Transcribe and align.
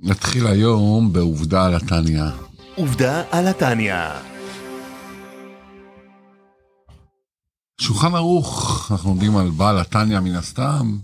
נתחיל 0.00 0.46
היום 0.46 1.12
בעובדה 1.12 1.66
על 1.66 1.74
התניא. 1.74 2.24
עובדה 2.74 3.22
על 3.30 3.46
התניא. 3.46 3.94
שולחן 7.80 8.14
ערוך, 8.14 8.88
אנחנו 8.90 9.10
עומדים 9.10 9.36
על 9.36 9.50
בעל 9.50 9.78
התניא 9.78 10.20
מן 10.20 10.34
הסתם. 10.34 10.96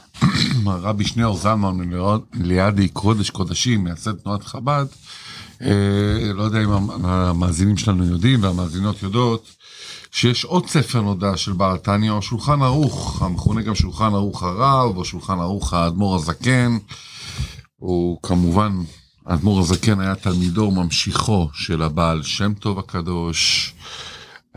הרבי 0.66 1.04
שניאור 1.04 1.36
זלמן 1.36 1.90
לידי 2.34 2.88
קודש 2.88 3.30
קודשים, 3.30 3.84
מייסד 3.84 4.12
תנועת 4.12 4.42
חב"ד. 4.42 4.86
אה, 5.62 6.32
לא 6.34 6.42
יודע 6.42 6.62
אם 6.62 6.70
המאזינים 7.04 7.76
שלנו 7.76 8.04
יודעים 8.04 8.42
והמאזינות 8.42 9.02
יודעות, 9.02 9.56
שיש 10.10 10.44
עוד 10.44 10.68
ספר 10.68 11.00
נודע 11.00 11.36
של 11.36 11.52
בעל 11.52 11.74
התניא, 11.74 12.10
או 12.10 12.22
שולחן 12.22 12.62
ערוך, 12.62 13.22
המכונה 13.22 13.62
גם 13.62 13.74
שולחן 13.74 14.14
ערוך 14.14 14.42
הרב, 14.42 14.96
או 14.96 15.04
שולחן 15.04 15.38
ערוך 15.38 15.72
האדמו"ר 15.72 16.16
הזקן. 16.16 16.78
הוא 17.82 18.18
כמובן, 18.22 18.72
האדמו"ר 19.26 19.60
הזקן 19.60 20.00
היה 20.00 20.14
תלמידו 20.14 20.60
וממשיכו 20.60 21.48
של 21.52 21.82
הבעל 21.82 22.22
שם 22.22 22.54
טוב 22.54 22.78
הקדוש. 22.78 23.74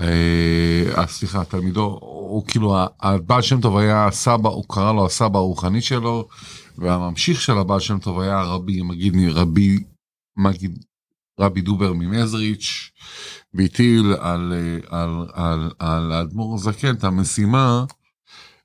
אה, 0.02 0.98
אה, 0.98 1.08
סליחה, 1.08 1.46
תלמידו, 1.46 2.00
הוא 2.02 2.48
כאילו, 2.48 2.78
הבעל 3.02 3.42
שם 3.42 3.62
טוב 3.62 3.78
היה 3.78 4.08
הסבא, 4.08 4.50
הוא 4.50 4.64
קרא 4.68 4.94
לו 4.94 5.06
הסבא 5.06 5.40
הרוחני 5.40 5.82
שלו, 5.82 6.28
והממשיך 6.78 7.42
של 7.42 7.58
הבעל 7.58 7.80
שם 7.80 8.00
טוב 8.00 8.20
היה 8.20 8.42
רבי 8.42 8.82
מגיד, 8.82 9.14
רבי 9.30 9.84
מגיד, 10.38 10.84
רבי 11.40 11.62
דובר 11.62 11.94
ממזריץ', 11.94 12.92
והטיל 13.54 14.14
על, 14.20 14.54
אה, 14.54 15.00
על, 15.00 15.28
על, 15.34 15.72
על 15.80 16.12
האדמו"ר 16.12 16.56
הזקן 16.56 16.96
את 16.96 17.04
המשימה 17.04 17.86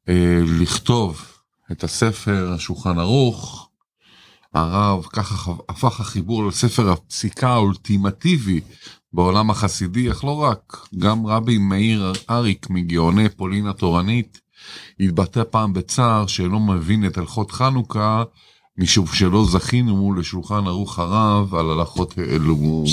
אה, 0.08 0.40
לכתוב 0.60 1.24
את 1.72 1.84
הספר 1.84 2.52
השולחן 2.54 2.98
ערוך, 2.98 3.69
הרב, 4.54 5.04
ככה 5.12 5.52
הפך 5.68 6.00
החיבור 6.00 6.46
לספר 6.46 6.90
הפסיקה 6.90 7.48
האולטימטיבי 7.48 8.60
בעולם 9.12 9.50
החסידי, 9.50 10.10
אך 10.10 10.24
לא 10.24 10.42
רק, 10.42 10.86
גם 10.98 11.26
רבי 11.26 11.58
מאיר 11.58 12.12
אריק 12.30 12.70
מגאוני 12.70 13.28
פולין 13.28 13.66
התורנית, 13.66 14.40
התבטא 15.00 15.42
פעם 15.50 15.72
בצער 15.72 16.26
שאינו 16.26 16.60
מבין 16.60 17.06
את 17.06 17.18
הלכות 17.18 17.50
חנוכה, 17.50 18.22
משום 18.78 19.06
שלא 19.06 19.44
זכינו 19.44 20.14
לשולחן 20.14 20.66
ערוך 20.66 20.98
הרב 20.98 21.54
על 21.54 21.70
הלכות 21.70 22.18
אלו. 22.18 22.84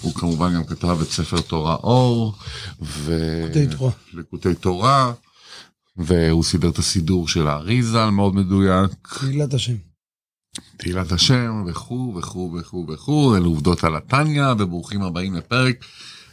הוא 0.00 0.14
כמובן 0.14 0.54
גם 0.54 0.64
כתב 0.64 0.98
את 1.02 1.10
ספר 1.10 1.40
תורה 1.40 1.74
אור, 1.74 2.34
ולקוטי 2.80 4.54
תורה, 4.54 5.12
והוא 5.96 6.44
סידר 6.44 6.68
את 6.68 6.78
הסידור 6.78 7.28
של 7.28 7.46
האריזה 7.46 8.10
מאוד 8.10 8.34
מדויק. 8.34 9.18
תהילת 9.20 9.54
השם. 9.54 9.74
תהילת 10.76 11.12
השם 11.12 11.64
וכו' 11.66 12.14
וכו' 12.18 12.54
וכו' 12.58 12.86
וכו', 12.88 13.36
אלה 13.36 13.46
עובדות 13.46 13.84
על 13.84 13.96
התניא, 13.96 14.46
וברוכים 14.58 15.02
הבאים 15.02 15.34
לפרק 15.34 15.84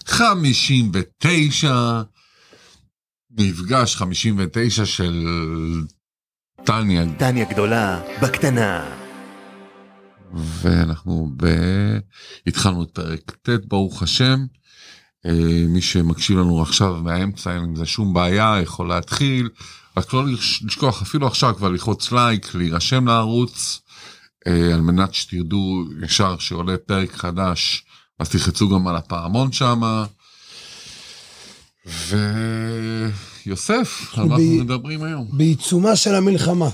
59, 0.06 2.02
מפגש 3.32 3.96
59 3.96 4.86
של 4.86 5.26
תניא. 6.64 7.04
תניא 7.18 7.46
גדולה, 7.46 8.02
בקטנה. 8.22 8.86
ואנחנו 10.34 11.32
ב... 11.38 11.46
התחלנו 12.48 12.84
את 12.84 12.90
פרק 12.90 13.32
ט', 13.42 13.50
ברוך 13.68 14.04
השם. 14.04 14.46
אה, 15.26 15.66
מי 15.68 15.82
שמקשיב 15.82 16.38
לנו 16.38 16.62
עכשיו 16.62 16.96
מהאמצע, 16.96 17.54
אין 17.54 17.64
עם 17.64 17.76
זה 17.76 17.86
שום 17.86 18.14
בעיה, 18.14 18.56
יכול 18.64 18.88
להתחיל. 18.88 19.50
רק 19.98 20.14
לא 20.14 20.24
לשכוח 20.66 21.02
אפילו 21.02 21.28
עכשיו 21.28 21.56
כבר 21.56 21.70
ללחוץ 21.70 22.12
לייק, 22.12 22.56
להירשם 22.56 23.08
לערוץ. 23.08 23.80
אה, 24.48 24.74
על 24.74 24.82
מנת 24.82 25.14
שתרדו 25.14 25.84
ישר 26.04 26.38
שעולה 26.40 26.78
פרק 26.78 27.12
חדש, 27.12 27.86
אז 28.20 28.30
תלחצו 28.30 28.70
גם 28.70 28.88
על 28.88 28.96
הפעמון 28.96 29.52
שמה. 29.52 30.06
ויוסף, 33.46 34.14
על 34.18 34.26
מה 34.26 34.36
אנחנו 34.36 34.64
מדברים 34.64 35.04
היום? 35.04 35.28
בעיצומה 35.32 35.96
של 35.96 36.16
המלחמה. 36.16 36.70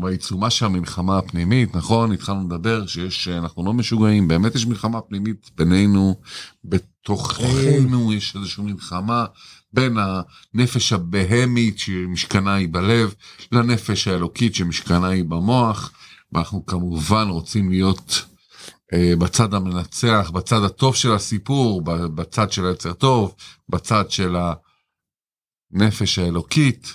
בעיצומה 0.00 0.50
של 0.50 0.66
המלחמה 0.66 1.18
הפנימית, 1.18 1.76
נכון? 1.76 2.12
התחלנו 2.12 2.44
לדבר 2.44 2.86
שיש, 2.86 3.28
אנחנו 3.28 3.64
לא 3.64 3.72
משוגעים, 3.72 4.28
באמת 4.28 4.54
יש 4.54 4.66
מלחמה 4.66 5.00
פנימית 5.00 5.50
בינינו, 5.56 6.20
בתוכנו 6.64 8.12
יש 8.12 8.36
איזושהי 8.36 8.64
מלחמה 8.64 9.24
בין 9.72 9.96
הנפש 9.98 10.92
הבהמית 10.92 11.78
שמשכנה 11.78 12.54
היא 12.54 12.68
בלב, 12.70 13.14
לנפש 13.52 14.08
האלוקית 14.08 14.54
שמשכנה 14.54 15.08
היא 15.08 15.24
במוח. 15.24 15.92
ואנחנו 16.32 16.66
כמובן 16.66 17.28
רוצים 17.28 17.70
להיות 17.70 18.24
אה, 18.92 19.12
בצד 19.18 19.54
המנצח, 19.54 20.30
בצד 20.34 20.62
הטוב 20.64 20.96
של 20.96 21.12
הסיפור, 21.12 21.82
בצד 22.14 22.52
של 22.52 22.66
היצר 22.66 22.92
טוב, 22.92 23.34
בצד 23.68 24.10
של 24.10 24.36
הנפש 25.72 26.18
האלוקית, 26.18 26.94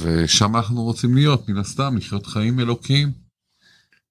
ושם 0.00 0.56
אנחנו 0.56 0.82
רוצים 0.82 1.14
להיות, 1.14 1.48
מן 1.48 1.58
הסתם, 1.58 1.96
לחיות 1.96 2.26
חיים 2.26 2.60
אלוקיים. 2.60 3.27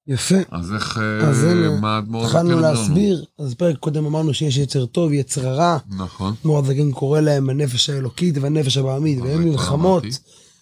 יפה. 0.08 0.36
אז 0.52 0.74
איך, 0.74 0.98
אז 1.22 1.46
אה, 1.46 1.80
מה 1.80 1.98
אדמו"ר 2.00 2.26
התחלנו 2.26 2.60
להסביר, 2.60 3.26
אז 3.40 3.54
פרק 3.54 3.78
קודם 3.78 4.06
אמרנו 4.06 4.34
שיש 4.34 4.58
יצר 4.58 4.86
טוב, 4.86 5.14
יצר 5.14 5.54
רע. 5.54 5.78
נכון. 5.98 6.34
אדמו"ר 6.42 6.60
הזקן 6.60 6.92
קורא 6.92 7.20
להם 7.20 7.50
הנפש 7.50 7.90
האלוקית 7.90 8.38
והנפש 8.38 8.78
הבעמית, 8.78 9.20
והם 9.20 9.44
מלחמות, 9.44 10.04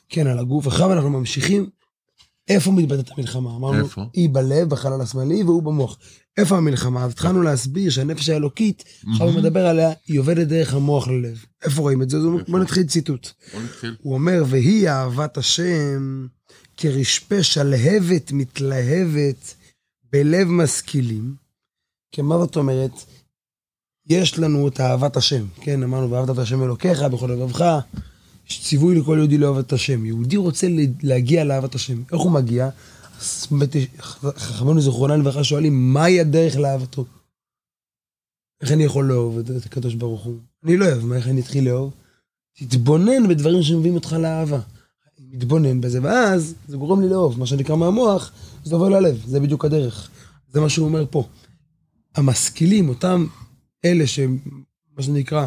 כן, 0.09 0.27
על 0.27 0.39
הגוף. 0.39 0.67
עכשיו 0.67 0.93
אנחנו 0.93 1.09
ממשיכים 1.09 1.69
איפה 2.47 2.71
מתבטאת 2.71 3.09
המלחמה? 3.17 3.55
אמרנו, 3.55 3.83
איפה? 3.83 4.01
היא 4.13 4.29
בלב, 4.31 4.69
בחלל 4.69 5.01
השמאלי, 5.01 5.43
והוא 5.43 5.63
במוח. 5.63 5.97
איפה 6.37 6.57
המלחמה? 6.57 7.03
אז 7.03 7.11
התחלנו 7.11 7.41
להסביר 7.41 7.89
שהנפש 7.89 8.29
האלוקית, 8.29 8.83
עכשיו 9.11 9.27
הוא 9.27 9.35
מדבר 9.35 9.65
עליה, 9.65 9.91
היא 10.07 10.19
עובדת 10.19 10.47
דרך 10.47 10.73
המוח 10.73 11.07
ללב. 11.07 11.45
איפה 11.63 11.81
רואים 11.81 12.01
את 12.01 12.09
זה? 12.09 12.17
בוא 12.47 12.59
נתחיל 12.59 12.83
ציטוט. 12.83 13.29
הוא 14.01 14.13
אומר, 14.13 14.43
והיא 14.47 14.89
אהבת 14.89 15.37
השם 15.37 16.27
כרשפה 16.77 17.43
שלהבת 17.43 18.31
מתלהבת 18.31 19.55
בלב 20.11 20.47
משכילים. 20.47 21.35
כן, 22.11 22.21
מה 22.21 22.37
זאת 22.37 22.55
אומרת? 22.55 22.91
יש 24.07 24.39
לנו 24.39 24.67
את 24.67 24.79
אהבת 24.79 25.17
השם, 25.17 25.45
כן, 25.61 25.83
אמרנו, 25.83 26.11
ואהבת 26.11 26.29
את 26.29 26.37
השם 26.37 26.63
אלוקיך 26.63 27.01
בכל 27.01 27.27
לבבך, 27.31 27.79
יש 28.49 28.63
ציווי 28.63 28.99
לכל 28.99 29.15
יהודי 29.17 29.37
לאהוב 29.37 29.57
את 29.57 29.73
השם. 29.73 30.05
יהודי 30.05 30.37
רוצה 30.37 30.67
להגיע 31.03 31.43
לאהבת 31.43 31.75
השם. 31.75 32.03
איך 32.11 32.21
הוא 32.21 32.31
מגיע? 32.31 32.69
חכמינו 34.35 34.81
זיכרונן 34.81 35.19
לברכה 35.19 35.43
שואלים, 35.43 35.93
מהי 35.93 36.19
הדרך 36.19 36.55
לאהבתו? 36.55 37.05
איך 38.61 38.71
אני 38.71 38.83
יכול 38.83 39.05
לאהוב 39.05 39.39
את 39.39 39.65
הקדוש 39.65 39.93
ברוך 39.93 40.23
הוא? 40.23 40.39
אני 40.63 40.77
לא 40.77 40.85
אוהב, 40.85 41.05
מה, 41.05 41.15
איך 41.15 41.27
אני 41.27 41.41
אתחיל 41.41 41.65
לאהוב? 41.65 41.93
תתבונן 42.57 43.27
בדברים 43.29 43.63
שמביאים 43.63 43.95
אותך 43.95 44.13
לאהבה. 44.13 44.59
מתבונן 45.35 45.81
בזה, 45.81 45.99
ואז 46.01 46.55
זה 46.67 46.77
גורם 46.77 47.01
לי 47.01 47.09
לאהוב. 47.09 47.39
מה 47.39 47.45
שנקרא 47.45 47.75
מהמוח, 47.75 48.31
זה 48.63 48.75
עובר 48.75 48.89
ללב, 48.89 49.21
זה 49.27 49.39
בדיוק 49.39 49.65
הדרך. 49.65 50.09
זה 50.53 50.61
מה 50.61 50.69
שהוא 50.69 50.87
אומר 50.87 51.05
פה. 51.09 51.27
המשכילים, 52.15 52.89
אותם 52.89 53.25
אלה 53.85 54.07
שמה 54.07 55.01
שנקרא, 55.01 55.45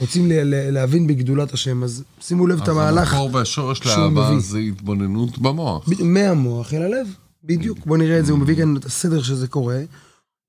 רוצים 0.00 0.26
להבין 0.46 1.06
בגדולת 1.06 1.52
השם, 1.52 1.82
אז 1.82 2.04
שימו 2.20 2.46
לב 2.46 2.62
את 2.62 2.68
המהלך. 2.68 3.14
אז 3.14 3.20
המקור 3.20 3.34
והשורש 3.34 3.86
לאבא 3.86 4.38
זה 4.38 4.58
התבוננות 4.58 5.38
במוח. 5.38 5.88
מהמוח 6.00 6.74
אל 6.74 6.82
הלב, 6.82 7.06
בדיוק. 7.44 7.86
בוא 7.86 7.96
נראה 7.96 8.18
את 8.18 8.26
זה, 8.26 8.32
הוא 8.32 8.40
מביא 8.40 8.56
כאן 8.56 8.76
את 8.76 8.84
הסדר 8.84 9.22
שזה 9.22 9.48
קורה. 9.48 9.80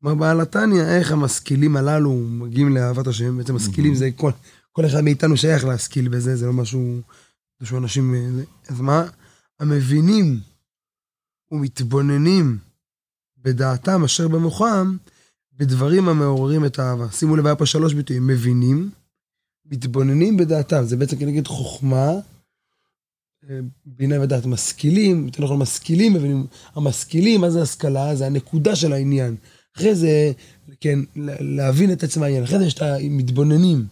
אומר 0.03 0.16
בעל 0.16 0.41
התניא, 0.41 0.84
איך 0.84 1.12
המשכילים 1.12 1.78
הללו 1.78 2.13
מגיעים 2.13 2.75
לאהבת 2.75 3.07
השם, 3.07 3.38
בעצם 3.38 3.56
משכילים 3.56 3.96
זה 3.96 4.09
כל, 4.16 4.31
כל 4.72 4.85
אחד 4.85 5.02
מאיתנו 5.02 5.38
שייך 5.38 5.66
להשכיל 5.66 6.09
בזה, 6.09 6.35
זה 6.35 6.46
לא 6.46 6.53
משהו, 6.53 7.02
משהו 7.63 7.78
אנשים, 7.78 8.16
אז 8.69 8.81
מה? 8.81 9.09
המבינים 9.59 10.40
ומתבוננים 11.51 12.58
בדעתם 13.37 14.03
אשר 14.03 14.28
במוחם, 14.28 14.97
בדברים 15.53 16.09
המעוררים 16.09 16.66
את 16.66 16.79
האהבה. 16.79 17.11
שימו 17.11 17.35
לב, 17.35 17.46
היה 17.46 17.55
פה 17.55 17.66
שלוש 17.66 17.93
ביטויים, 17.93 18.28
מבינים, 18.28 18.90
מתבוננים 19.66 20.37
בדעתם, 20.37 20.84
זה 20.84 20.97
בעצם 20.97 21.17
כנגד 21.17 21.47
חוכמה, 21.47 22.11
אה, 23.49 23.59
בינה 23.85 24.22
ודעת, 24.22 24.46
משכילים, 24.46 25.26
יותר 25.26 25.43
נכון 25.43 25.59
משכילים, 25.59 26.14
מבינים, 26.14 26.47
המשכילים, 26.76 27.41
מה 27.41 27.49
זה 27.49 27.61
השכלה? 27.61 28.16
זה 28.16 28.26
הנקודה 28.26 28.76
של 28.76 28.93
העניין. 28.93 29.35
אחרי 29.78 29.96
זה, 29.96 30.32
כן, 30.82 30.99
להבין 31.40 31.91
את 31.91 32.03
עצם 32.03 32.23
העניין. 32.23 32.43
אחרי 32.43 32.59
זה 32.59 32.66
יש 32.66 32.73
את 32.73 32.82
המתבוננים, 32.82 33.85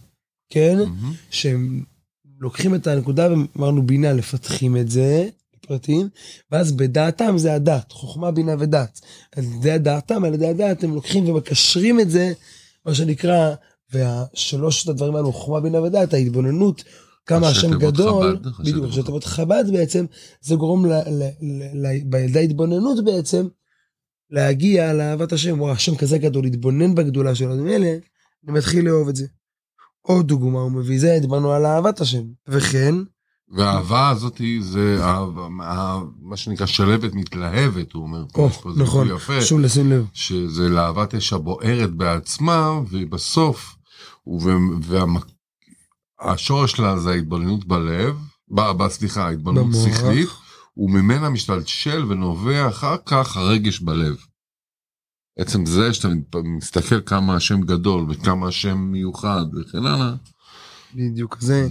כן? 0.50 0.78
Mm-hmm. 0.78 1.14
שהם 1.30 1.84
לוקחים 2.42 2.74
את 2.74 2.86
הנקודה 2.86 3.28
ואמרנו 3.30 3.86
בינה, 3.86 4.12
לפתחים 4.12 4.76
את 4.76 4.90
זה, 4.90 5.28
פרטים, 5.66 6.08
ואז 6.50 6.72
בדעתם 6.72 7.38
זה 7.38 7.54
הדת, 7.54 7.92
חוכמה, 7.92 8.30
בינה 8.30 8.54
ודת. 8.58 9.00
על 9.36 9.44
ידי 9.44 9.78
דעתם, 9.78 10.24
על 10.24 10.34
ידי 10.34 10.46
הדת, 10.46 10.84
הם 10.84 10.94
לוקחים 10.94 11.28
ומקשרים 11.28 12.00
את 12.00 12.10
זה, 12.10 12.32
מה 12.86 12.94
שנקרא, 12.94 13.54
והשלושת 13.92 14.88
הדברים 14.88 15.16
האלו, 15.16 15.32
חוכמה, 15.32 15.60
בינה 15.60 15.82
ודעת, 15.82 16.14
ההתבוננות, 16.14 16.84
כמה 17.26 17.48
השם 17.48 17.78
גדול, 17.78 18.36
חב"ד, 18.36 18.46
ראשי 18.46 18.72
בדיוק, 18.72 18.84
ראשי 18.84 19.02
תיבות 19.02 19.24
חב"ד 19.24 19.64
בעצם, 19.72 20.04
זה 20.40 20.54
גורם 20.54 20.84
בידי 22.04 22.38
ההתבוננות 22.38 23.04
בעצם, 23.04 23.48
להגיע 24.30 24.92
לאהבת 24.92 25.32
השם, 25.32 25.60
וואו, 25.60 25.72
השם 25.72 25.96
כזה 25.96 26.18
גדול, 26.18 26.44
להתבונן 26.44 26.94
בגדולה 26.94 27.34
שלו, 27.34 27.56
ממילא, 27.56 27.86
אני 28.44 28.52
מתחיל 28.52 28.84
לאהוב 28.84 29.08
את 29.08 29.16
זה. 29.16 29.26
עוד 30.02 30.28
דוגמה, 30.28 30.58
הוא 30.58 30.72
מביא 30.72 31.00
זה, 31.00 31.18
דיברנו 31.20 31.52
על 31.52 31.66
אהבת 31.66 32.00
השם. 32.00 32.22
וכן, 32.48 32.94
והאהבה 33.54 34.08
הזאת 34.08 34.38
היא, 34.38 34.62
זה 34.64 34.96
אהבה- 35.00 35.48
מה- 35.48 35.98
שנקרא 36.36 36.66
שלבת 36.66 37.14
מתלהבת, 37.14 37.92
הוא 37.92 38.02
אומר. 38.02 38.24
פה, 38.32 38.48
יש 38.50 38.56
פה 38.56 38.70
איזה 38.70 38.82
נכון, 38.82 39.08
יפה. 39.08 39.40
חשוב 39.40 39.60
לשים 39.60 39.90
לב. 39.90 40.06
שזה 40.12 40.68
להבת 40.68 41.14
אש 41.14 41.32
הבוערת 41.32 41.90
בעצמה, 41.94 42.80
ובסוף, 42.90 43.76
והשורש 46.22 46.72
שלה 46.72 46.98
זה 46.98 47.10
ההתבוננות 47.10 47.64
בלב, 47.64 48.16
סליחה, 48.88 49.26
ההתבוננות. 49.26 49.66
שכלית, 49.94 50.28
וממנה 50.76 51.30
משתלשל 51.30 52.04
ונובע 52.08 52.68
אחר 52.68 52.96
כך 53.06 53.36
הרגש 53.36 53.80
בלב. 53.80 54.16
עצם 55.38 55.66
זה 55.66 55.92
שאתה 55.94 56.08
מסתכל 56.44 57.00
כמה 57.06 57.36
השם 57.36 57.60
גדול 57.60 58.06
וכמה 58.10 58.48
השם 58.48 58.78
מיוחד 58.78 59.44
וכן 59.54 59.86
הלאה, 59.86 60.14
בדיוק, 60.94 61.36
זה, 61.40 61.68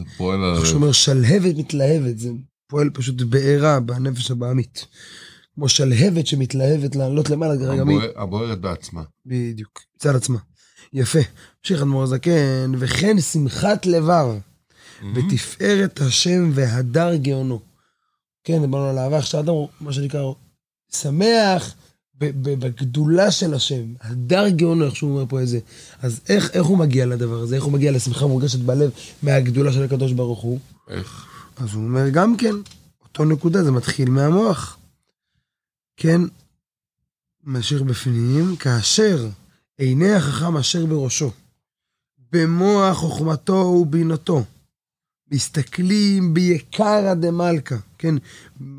זה. 0.62 0.66
שאומר 0.66 0.92
שלהבת 0.92 1.56
מתלהבת, 1.58 2.18
זה 2.20 2.30
פועל 2.68 2.90
פשוט 2.94 3.22
בעירה 3.22 3.80
בנפש 3.80 4.32
הבעמית. 4.32 4.86
כמו 5.56 5.70
שלהבת 5.70 6.28
שמתלהבת 6.28 6.96
לעלות 6.96 7.30
למעלה, 7.30 7.54
רגע, 7.54 7.84
מי? 7.84 7.94
הבוער- 7.96 8.12
הבוערת 8.22 8.62
בעצמה. 8.62 9.04
בדיוק, 9.26 9.80
מצד 9.96 10.16
עצמה. 10.16 10.38
יפה. 10.94 11.20
ממשיך 11.60 11.82
אדמו"ר 11.82 12.04
הזקן, 12.04 12.72
וכן 12.80 13.20
שמחת 13.20 13.86
לבב, 13.86 14.28
ותפארת 15.16 16.00
השם 16.02 16.52
והדר 16.54 17.16
גאונו. 17.16 17.60
כן, 18.44 18.62
דיברנו 18.62 18.86
על 18.90 18.98
אהבה, 18.98 19.18
עכשיו 19.18 19.40
אדם, 19.42 19.54
מה 19.82 19.94
שנקרא, 19.94 20.32
שמח 20.92 21.76
בגדולה 22.42 23.32
של 23.32 23.54
השם, 23.54 23.84
הדר 24.02 24.50
גאונו, 24.50 24.86
איך 24.86 24.96
שהוא 24.96 25.12
אומר 25.12 25.26
פה 25.30 25.40
איזה. 25.40 25.60
אז 26.02 26.20
איך, 26.30 26.52
איך 26.54 26.66
הוא 26.66 26.78
מגיע 26.78 27.06
לדבר 27.06 27.40
הזה? 27.40 27.56
איך 27.56 27.64
הוא 27.64 27.74
מגיע 27.74 27.92
לשמחה 27.92 28.28
מורגשת 28.28 28.60
בלב 28.60 28.92
מהגדולה 29.24 29.74
של 29.74 29.84
הקדוש 29.84 30.14
ברוך 30.14 30.40
הוא? 30.40 30.60
איך? 30.90 31.26
אז 31.58 31.74
הוא 31.74 31.84
אומר 31.84 32.10
גם 32.10 32.38
כן, 32.38 32.56
אותו 33.04 33.26
נקודה, 33.26 33.64
זה 33.64 33.72
מתחיל 33.72 34.10
מהמוח. 34.10 34.78
כן, 35.98 36.22
משאיר 37.44 37.84
בפנים, 37.84 38.56
כאשר 38.56 39.28
עיני 39.78 40.14
החכם 40.14 40.58
אשר 40.58 40.86
בראשו, 40.86 41.32
במוח 42.32 42.98
חוכמתו 42.98 43.54
ובינתו, 43.54 44.44
מסתכלים 45.32 46.34
ביקרא 46.34 47.14
דמלכא, 47.14 47.76
כן, 47.98 48.16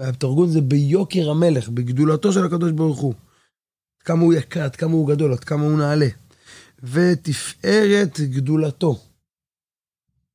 התרגום 0.01 0.49
זה 0.49 0.61
ביוקר 0.61 1.31
המלך, 1.31 1.69
בגדולתו 1.69 2.33
של 2.33 2.45
הקדוש 2.45 2.73
ברוך 2.73 2.99
הוא. 2.99 3.15
עד 4.03 4.07
כמה 4.07 4.23
הוא 4.23 4.35
יקר, 4.35 4.63
עד 4.63 4.77
כמה 4.77 4.93
הוא 4.93 5.09
גדול, 5.09 5.33
עד 5.33 5.45
כמה 5.45 5.63
הוא 5.63 5.79
נעלה. 5.79 6.09
ותפארת 6.83 8.21
גדולתו. 8.21 9.01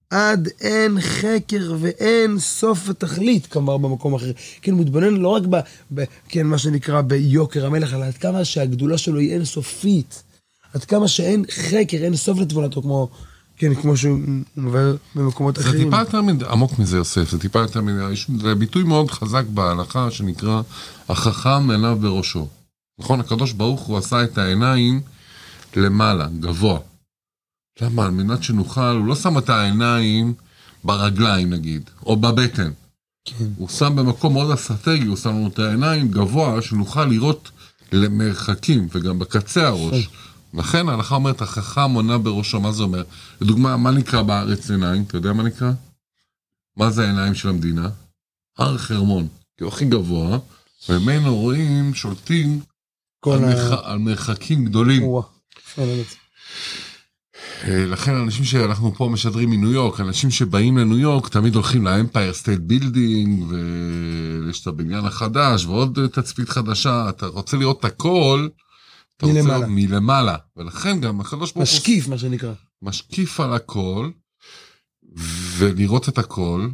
עד 0.10 0.50
אין 0.62 1.02
חקר 1.02 1.76
ואין 1.80 2.40
סוף 2.40 2.90
ותכלית, 2.90 3.46
כלומר 3.46 3.78
במקום 3.78 4.14
אחר. 4.14 4.32
כן, 4.62 4.72
הוא 4.72 4.82
מתבונן 4.82 5.14
לא 5.14 5.28
רק 5.28 5.44
ב, 5.50 5.58
ב... 5.94 6.04
כן, 6.30 6.48
מה 6.48 6.58
שנקרא 6.58 7.02
ביוקר 7.02 7.66
המלך, 7.66 7.94
אלא 7.94 8.06
עד 8.06 8.18
כמה 8.18 8.46
שהגדולה 8.46 8.98
שלו 8.98 9.20
היא 9.20 9.34
אינסופית. 9.34 10.24
עד 10.74 10.84
כמה 10.84 11.08
שאין 11.08 11.46
חקר, 11.52 11.98
אין 11.98 12.16
סוף 12.16 12.40
לתבונתו, 12.40 12.82
כמו, 12.82 13.10
כן, 13.58 13.76
כמו 13.76 13.98
שהוא 13.98 14.20
מבאר 14.58 14.96
במקומות 15.16 15.56
זה 15.56 15.62
אחרים. 15.62 15.84
טיפה 15.84 16.00
יותר 16.00 16.22
מדי 16.22 16.46
עמוק 16.50 16.80
מזה, 16.80 16.98
יוסף, 16.98 17.32
זה 17.32 17.40
טיפה 17.40 17.60
יותר 17.60 17.82
מדי, 17.82 18.16
זה 18.42 18.56
ביטוי 18.56 18.84
מאוד 18.84 19.12
חזק 19.12 19.44
בהלכה 19.50 20.12
שנקרא 20.12 20.62
החכם 21.10 21.72
עיניו 21.72 21.98
בראשו. 22.02 22.48
נכון, 23.00 23.20
הקדוש 23.20 23.52
ברוך 23.52 23.82
הוא 23.82 23.98
עשה 23.98 24.24
את 24.24 24.38
העיניים 24.38 25.02
למעלה, 25.76 26.28
גבוה. 26.40 26.80
למה? 27.82 28.06
על 28.06 28.12
מנת 28.12 28.44
שנוכל, 28.44 28.96
הוא 28.96 29.06
לא 29.06 29.16
שם 29.16 29.38
את 29.38 29.50
העיניים 29.50 30.34
ברגליים 30.84 31.50
נגיד, 31.50 31.90
או 32.06 32.16
בבטן. 32.16 32.72
כן. 33.26 33.46
הוא 33.58 33.70
שם 33.70 33.96
במקום 33.96 34.34
מאוד 34.34 34.52
אסטרטגי, 34.52 35.06
הוא 35.06 35.18
שם 35.18 35.30
לנו 35.30 35.48
את 35.48 35.60
העיניים 35.60 36.08
גבוה, 36.08 36.62
שנוכל 36.62 37.06
לראות 37.06 37.52
למרחקים, 37.92 38.88
וגם 38.92 39.20
בקצה 39.20 39.68
הראש. 39.68 40.10
לכן 40.54 40.90
ההלכה 40.90 41.16
אומרת, 41.16 41.42
החכם 41.42 41.92
עונה 41.92 42.18
בראשו, 42.18 42.60
מה 42.60 42.72
זה 42.72 42.84
אומר? 42.84 43.04
לדוגמה, 43.42 43.78
מה 43.78 43.92
נקרא 43.92 44.22
בארץ 44.22 44.72
עיניים? 44.72 45.04
אתה 45.04 45.18
יודע 45.18 45.34
מה 45.34 45.44
נקרא? 45.44 45.72
מה 46.78 46.90
זה 46.92 47.04
העיניים 47.04 47.36
של 47.36 47.50
המדינה? 47.50 47.90
הר 48.58 48.78
חרמון, 48.78 49.28
כי 49.58 49.64
הוא 49.64 49.74
הכי 49.74 49.86
גבוה, 49.86 50.40
וממנו 50.90 51.36
רואים, 51.36 51.94
שולטים 51.94 52.60
על, 53.26 53.44
ה... 53.44 53.48
מרח... 53.48 53.80
על 53.84 53.98
מרחקים 53.98 54.66
גדולים. 54.66 55.02
יפה 55.02 55.82
באמת. 55.86 56.16
אה, 57.64 57.86
לכן 57.86 58.16
אנשים 58.16 58.44
שאנחנו 58.46 58.96
פה 58.96 59.10
משדרים 59.14 59.50
מניו 59.50 59.72
יורק, 59.72 60.00
אנשים 60.00 60.32
שבאים 60.32 60.78
לניו 60.78 60.98
יורק 60.98 61.30
תמיד 61.30 61.56
הולכים 61.56 61.86
לאמפייר 61.86 62.34
סטייט 62.34 62.60
בילדינג, 62.60 63.44
ויש 63.50 64.62
את 64.62 64.68
הבניין 64.68 65.06
החדש, 65.06 65.66
ועוד 65.66 66.00
תצפית 66.12 66.50
חדשה, 66.50 67.10
אתה 67.10 67.28
רוצה 67.28 67.58
לראות 67.58 67.80
את 67.80 67.86
הכל, 67.86 68.48
אתה 69.18 69.26
רוצה 69.26 69.42
מלמעלה. 69.42 69.58
לראות 69.58 69.70
מלמעלה, 69.70 70.36
ולכן 70.58 71.02
גם 71.02 71.22
הקדוש 71.22 71.52
ברוך 71.52 71.56
הוא 71.56 71.64
משקיף, 71.78 72.08
מה 72.08 72.18
שנקרא. 72.18 72.54
משקיף 72.82 73.40
על 73.40 73.54
הכל, 73.54 74.10
ולראות 75.58 76.10
את 76.10 76.18
הכל, 76.18 76.68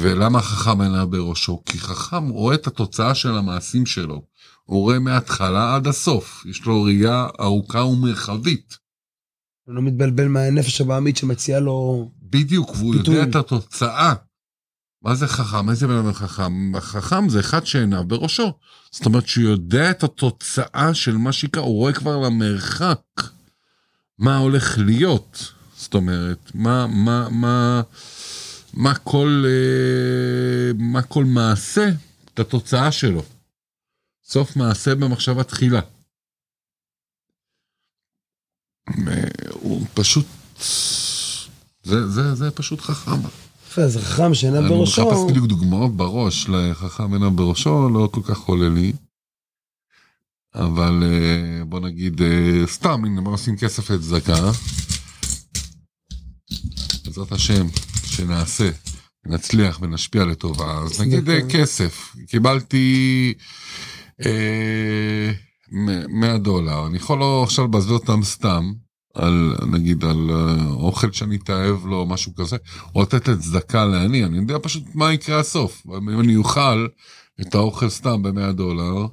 ולמה 0.00 0.38
החכם 0.38 0.80
עיניו 0.80 1.08
בראשו? 1.10 1.62
כי 1.66 1.78
חכם 1.78 2.28
רואה 2.28 2.54
את 2.54 2.66
התוצאה 2.66 3.14
של 3.14 3.36
המעשים 3.36 3.86
שלו, 3.86 4.22
הוא 4.64 4.82
רואה 4.82 4.98
מההתחלה 4.98 5.74
עד 5.74 5.86
הסוף, 5.86 6.46
יש 6.46 6.64
לו 6.64 6.82
ראייה 6.82 7.26
ארוכה 7.40 7.84
ומרחבית. 7.84 8.78
הוא 9.64 9.74
לא 9.74 9.82
מתבלבל 9.82 10.28
מהנפש 10.28 10.80
הבעמית 10.80 11.16
שמציעה 11.16 11.60
לו... 11.60 12.10
בדיוק, 12.22 12.70
והוא. 12.70 12.94
יודע 12.94 13.22
את 13.22 13.36
התוצאה. 13.36 14.14
מה 15.02 15.14
זה 15.14 15.28
חכם? 15.28 15.70
איזה 15.70 15.86
בן 15.86 15.94
אדם 15.94 16.12
חכם? 16.12 16.74
החכם 16.74 17.28
זה 17.28 17.40
אחד 17.40 17.66
שעיניו 17.66 18.04
בראשו. 18.04 18.52
זאת 18.90 19.06
אומרת 19.06 19.26
שהוא 19.26 19.44
יודע 19.44 19.90
את 19.90 20.04
התוצאה 20.04 20.94
של 20.94 21.16
מה 21.16 21.32
שיקרה, 21.32 21.62
הוא 21.62 21.76
רואה 21.76 21.92
כבר 21.92 22.16
למרחק 22.16 23.00
מה 24.18 24.36
הולך 24.36 24.78
להיות. 24.78 25.52
זאת 25.76 25.94
אומרת, 25.94 26.50
מה, 26.54 26.86
מה, 26.86 27.28
מה, 27.30 27.82
מה 28.78 28.94
כל, 28.94 29.44
אה, 29.46 30.72
מה 30.78 31.02
כל 31.02 31.24
מעשה, 31.24 31.88
את 32.34 32.40
התוצאה 32.40 32.92
שלו. 32.92 33.22
סוף 34.24 34.56
מעשה 34.56 34.94
במחשבה 34.94 35.44
תחילה. 35.44 35.80
אה, 38.88 39.22
הוא 39.52 39.86
פשוט, 39.94 40.26
זה, 41.82 42.08
זה, 42.08 42.34
זה 42.34 42.50
פשוט 42.50 42.80
חכם. 42.80 43.10
זה 43.86 44.00
חכם 44.00 44.32
אני 44.44 44.68
בראשו. 44.68 45.06
מחפש 45.06 45.30
בדיוק 45.30 45.46
דוגמאות 45.46 45.96
בראש 45.96 46.48
לחכם 46.48 47.12
עיניו 47.12 47.30
בראשו, 47.30 47.88
לא 47.88 48.08
כל 48.12 48.22
כך 48.22 48.38
עולה 48.38 48.68
לי. 48.68 48.92
אבל 50.54 51.02
אה, 51.02 51.64
בוא 51.64 51.80
נגיד, 51.80 52.20
סתם, 52.66 53.04
אם 53.04 53.26
לא 53.26 53.30
עושים 53.30 53.56
כסף 53.56 53.90
לצדקה, 53.90 54.50
בעזרת 57.04 57.32
השם, 57.32 57.66
שנעשה, 58.18 58.70
נצליח 59.26 59.78
ונשפיע 59.82 60.24
לטובה, 60.24 60.78
אז 60.78 61.00
נגיד 61.00 61.30
אה. 61.30 61.40
כסף, 61.48 62.16
קיבלתי 62.26 63.34
אה, 64.26 65.32
100 66.08 66.38
דולר, 66.38 66.86
אני 66.86 66.96
יכול 66.96 67.18
לא 67.18 67.42
עכשיו 67.42 67.64
לבזבז 67.64 67.92
אותם 67.92 68.22
סתם, 68.22 68.72
על 69.14 69.56
נגיד 69.70 70.04
על 70.04 70.30
אה, 70.30 70.66
אוכל 70.70 71.12
שאני 71.12 71.36
אתאהב 71.36 71.86
לו 71.86 71.96
או 71.96 72.06
משהו 72.06 72.34
כזה, 72.34 72.56
או 72.94 73.02
לתת 73.02 73.28
לצדקה 73.28 73.84
לעני, 73.84 74.24
אני 74.24 74.36
יודע 74.36 74.56
פשוט 74.62 74.82
מה 74.94 75.12
יקרה 75.12 75.40
הסוף. 75.40 75.86
אם 75.96 76.20
אני 76.20 76.36
אוכל 76.36 76.86
את 77.40 77.54
האוכל 77.54 77.88
סתם 77.88 78.22
ב-100 78.22 78.52
דולר, 78.52 79.06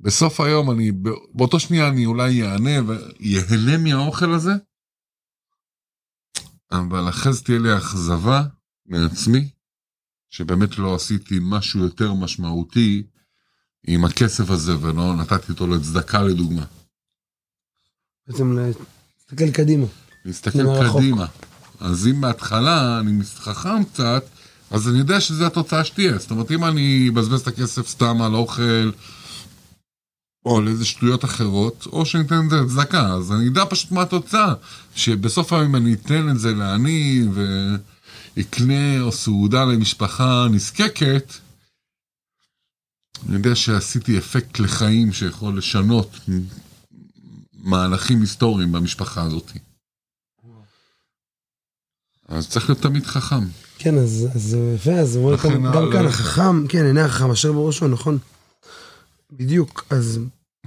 בסוף 0.00 0.40
היום 0.40 0.70
אני, 0.70 0.92
באותו 1.34 1.60
שנייה 1.60 1.88
אני 1.88 2.06
אולי 2.06 2.32
יענה 2.32 2.70
ויהנה 2.86 3.78
מהאוכל 3.78 4.32
הזה, 4.32 4.52
אבל 6.72 7.08
אחרי 7.08 7.32
זה 7.32 7.44
תהיה 7.44 7.58
לי 7.58 7.76
אכזבה 7.78 8.42
מעצמי, 8.86 9.48
שבאמת 10.30 10.78
לא 10.78 10.94
עשיתי 10.94 11.38
משהו 11.42 11.80
יותר 11.80 12.14
משמעותי 12.14 13.02
עם 13.86 14.04
הכסף 14.04 14.50
הזה 14.50 14.78
ולא 14.78 15.16
נתתי 15.16 15.52
אותו 15.52 15.66
לצדקה 15.66 16.22
לדוגמה. 16.22 16.64
בעצם 18.26 18.58
להסתכל 18.58 19.50
קדימה. 19.50 19.86
להסתכל. 20.24 20.58
קדימה. 20.92 21.26
אז 21.80 22.06
אם 22.06 22.20
בהתחלה 22.20 23.00
אני 23.00 23.24
חכם 23.24 23.84
קצת, 23.84 24.24
אז 24.70 24.88
אני 24.88 24.98
יודע 24.98 25.20
שזו 25.20 25.46
התוצאה 25.46 25.84
שתהיה. 25.84 26.18
זאת 26.18 26.30
אומרת, 26.30 26.50
אם 26.50 26.64
אני 26.64 27.10
אבזבז 27.12 27.40
את 27.40 27.46
הכסף 27.46 27.88
סתם 27.88 28.22
על 28.22 28.34
אוכל, 28.34 28.90
או 30.44 30.58
על 30.58 30.68
איזה 30.68 30.84
שטויות 30.84 31.24
אחרות, 31.24 31.86
או 31.92 32.06
שאני 32.06 32.26
אתן 32.26 32.44
את 32.44 32.50
זה 32.50 32.56
לצדקה, 32.56 33.06
אז 33.06 33.32
אני 33.32 33.48
אדע 33.48 33.64
פשוט 33.70 33.92
מה 33.92 34.02
התוצאה. 34.02 34.54
שבסוף 34.94 35.52
היום 35.52 35.64
אם 35.64 35.76
אני 35.76 35.94
אתן 35.94 36.30
את 36.30 36.38
זה 36.38 36.54
לעני, 36.54 37.26
אקנה 38.40 39.00
או 39.00 39.12
סעודה 39.12 39.64
למשפחה 39.64 40.46
נזקקת, 40.50 41.32
אני 43.26 43.36
יודע 43.36 43.54
שעשיתי 43.54 44.18
אפקט 44.18 44.58
לחיים 44.58 45.12
שיכול 45.12 45.58
לשנות 45.58 46.20
מהלכים 47.54 48.20
היסטוריים 48.20 48.72
במשפחה 48.72 49.22
הזאת. 49.22 49.52
אז 52.28 52.48
צריך 52.48 52.68
להיות 52.68 52.82
תמיד 52.82 53.06
חכם. 53.06 53.44
כן, 53.78 53.98
אז 53.98 54.28
זה 54.34 54.74
יפה, 54.74 54.92
אז 54.92 55.16
הוא 55.16 55.34
אומר 55.44 55.74
גם 55.74 55.92
כאן 55.92 56.06
החכם, 56.06 56.66
כן, 56.66 56.84
עיני 56.86 57.00
החכם 57.00 57.30
אשר 57.30 57.52
בראשו, 57.52 57.88
נכון. 57.88 58.18
בדיוק, 59.38 59.84
אז... 59.90 60.20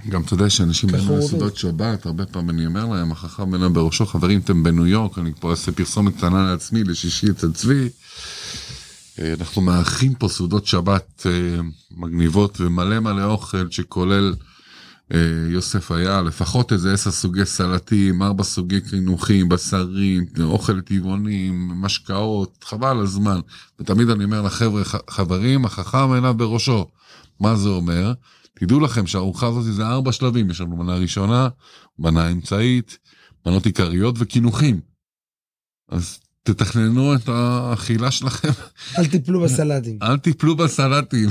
גם 0.08 0.22
אתה 0.22 0.34
יודע 0.34 0.50
שאנשים 0.50 0.90
באים 0.90 1.08
לסעודות 1.18 1.56
שבת, 1.56 2.06
הרבה 2.06 2.26
פעמים 2.26 2.50
אני 2.50 2.66
אומר 2.66 2.86
להם, 2.86 3.12
החכם 3.12 3.54
עיני 3.54 3.68
בראשו, 3.68 4.06
חברים, 4.06 4.40
אתם 4.40 4.62
בניו 4.62 4.86
יורק, 4.86 5.18
אני 5.18 5.32
פה 5.40 5.50
אעשה 5.50 5.72
פרסומת 5.72 6.16
קטנה 6.16 6.50
לעצמי, 6.50 6.84
לשישי 6.84 7.30
אצל 7.30 7.52
צבי. 7.52 7.88
אה, 9.18 9.34
אנחנו 9.40 9.62
מארחים 9.62 10.14
פה 10.14 10.28
סעודות 10.28 10.66
שבת 10.66 11.26
אה, 11.26 11.60
מגניבות 11.90 12.60
ומלא 12.60 13.00
מלא 13.00 13.24
אוכל 13.24 13.70
שכולל 13.70 14.34
אה, 15.14 15.18
יוסף 15.50 15.92
היה 15.92 16.22
לפחות 16.22 16.72
איזה 16.72 16.92
עשר 16.92 17.10
סוגי 17.10 17.44
סלטים, 17.44 18.22
ארבע 18.22 18.44
סוגי 18.44 18.80
קינוחים, 18.80 19.48
בשרים, 19.48 20.26
אוכל 20.42 20.80
טבעונים, 20.80 21.68
משקאות, 21.74 22.64
חבל 22.64 22.98
הזמן. 23.00 23.40
ותמיד 23.80 24.10
אני 24.10 24.24
אומר 24.24 24.42
לחבר'ה, 24.42 24.82
חברים, 25.10 25.64
החכם 25.64 26.12
עיניו 26.12 26.34
בראשו. 26.34 26.86
מה 27.40 27.56
זה 27.56 27.68
אומר? 27.68 28.12
תדעו 28.58 28.80
לכם 28.80 29.06
שהארוחה 29.06 29.46
הזאת 29.46 29.64
זה 29.64 29.86
ארבע 29.86 30.12
שלבים, 30.12 30.50
יש 30.50 30.60
לנו 30.60 30.76
מנה 30.76 30.94
ראשונה, 30.94 31.48
מנה 31.98 32.30
אמצעית, 32.30 32.98
מנות 33.46 33.66
עיקריות 33.66 34.14
וקינוחים. 34.18 34.80
אז 35.88 36.18
תתכננו 36.42 37.14
את 37.14 37.28
האכילה 37.28 38.10
שלכם. 38.10 38.48
אל 38.98 39.06
תיפלו 39.06 39.40
בסלטים. 39.40 39.98
אל 40.02 40.18
תיפלו 40.18 40.56
בסלטים 40.56 41.28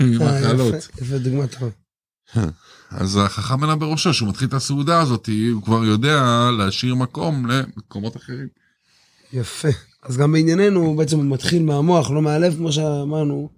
עם 0.00 0.14
מחלות. 0.14 0.74
יפה, 0.74 1.18
דוגמא 1.18 1.46
טובה. 1.46 1.70
אז 2.90 3.16
החכם 3.16 3.60
עיניו 3.60 3.78
בראשו, 3.78 4.14
שהוא 4.14 4.28
מתחיל 4.28 4.48
את 4.48 4.54
הסעודה 4.54 5.00
הזאת, 5.00 5.28
הוא 5.52 5.62
כבר 5.62 5.84
יודע 5.84 6.50
להשאיר 6.58 6.94
מקום 6.94 7.46
למקומות 7.46 8.16
אחרים. 8.16 8.48
יפה. 9.32 9.68
אז 10.02 10.16
גם 10.16 10.32
בענייננו, 10.32 10.80
הוא 10.80 10.98
בעצם 10.98 11.30
מתחיל 11.30 11.62
מהמוח, 11.62 12.10
לא 12.10 12.22
מהלב, 12.22 12.56
כמו 12.56 12.72
שאמרנו, 12.72 13.50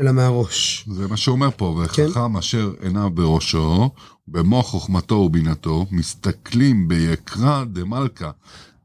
אלא 0.00 0.12
מהראש. 0.12 0.84
זה 0.92 1.08
מה 1.08 1.16
שאומר 1.16 1.50
פה, 1.56 1.64
וחכם 1.64 2.32
כן? 2.32 2.36
אשר 2.38 2.72
עיניו 2.80 3.10
בראשו, 3.10 3.90
במוח 4.28 4.66
חוכמתו 4.66 5.14
ובינתו, 5.14 5.86
מסתכלים 5.90 6.88
ביקרא 6.88 7.64
דמלכה, 7.64 8.30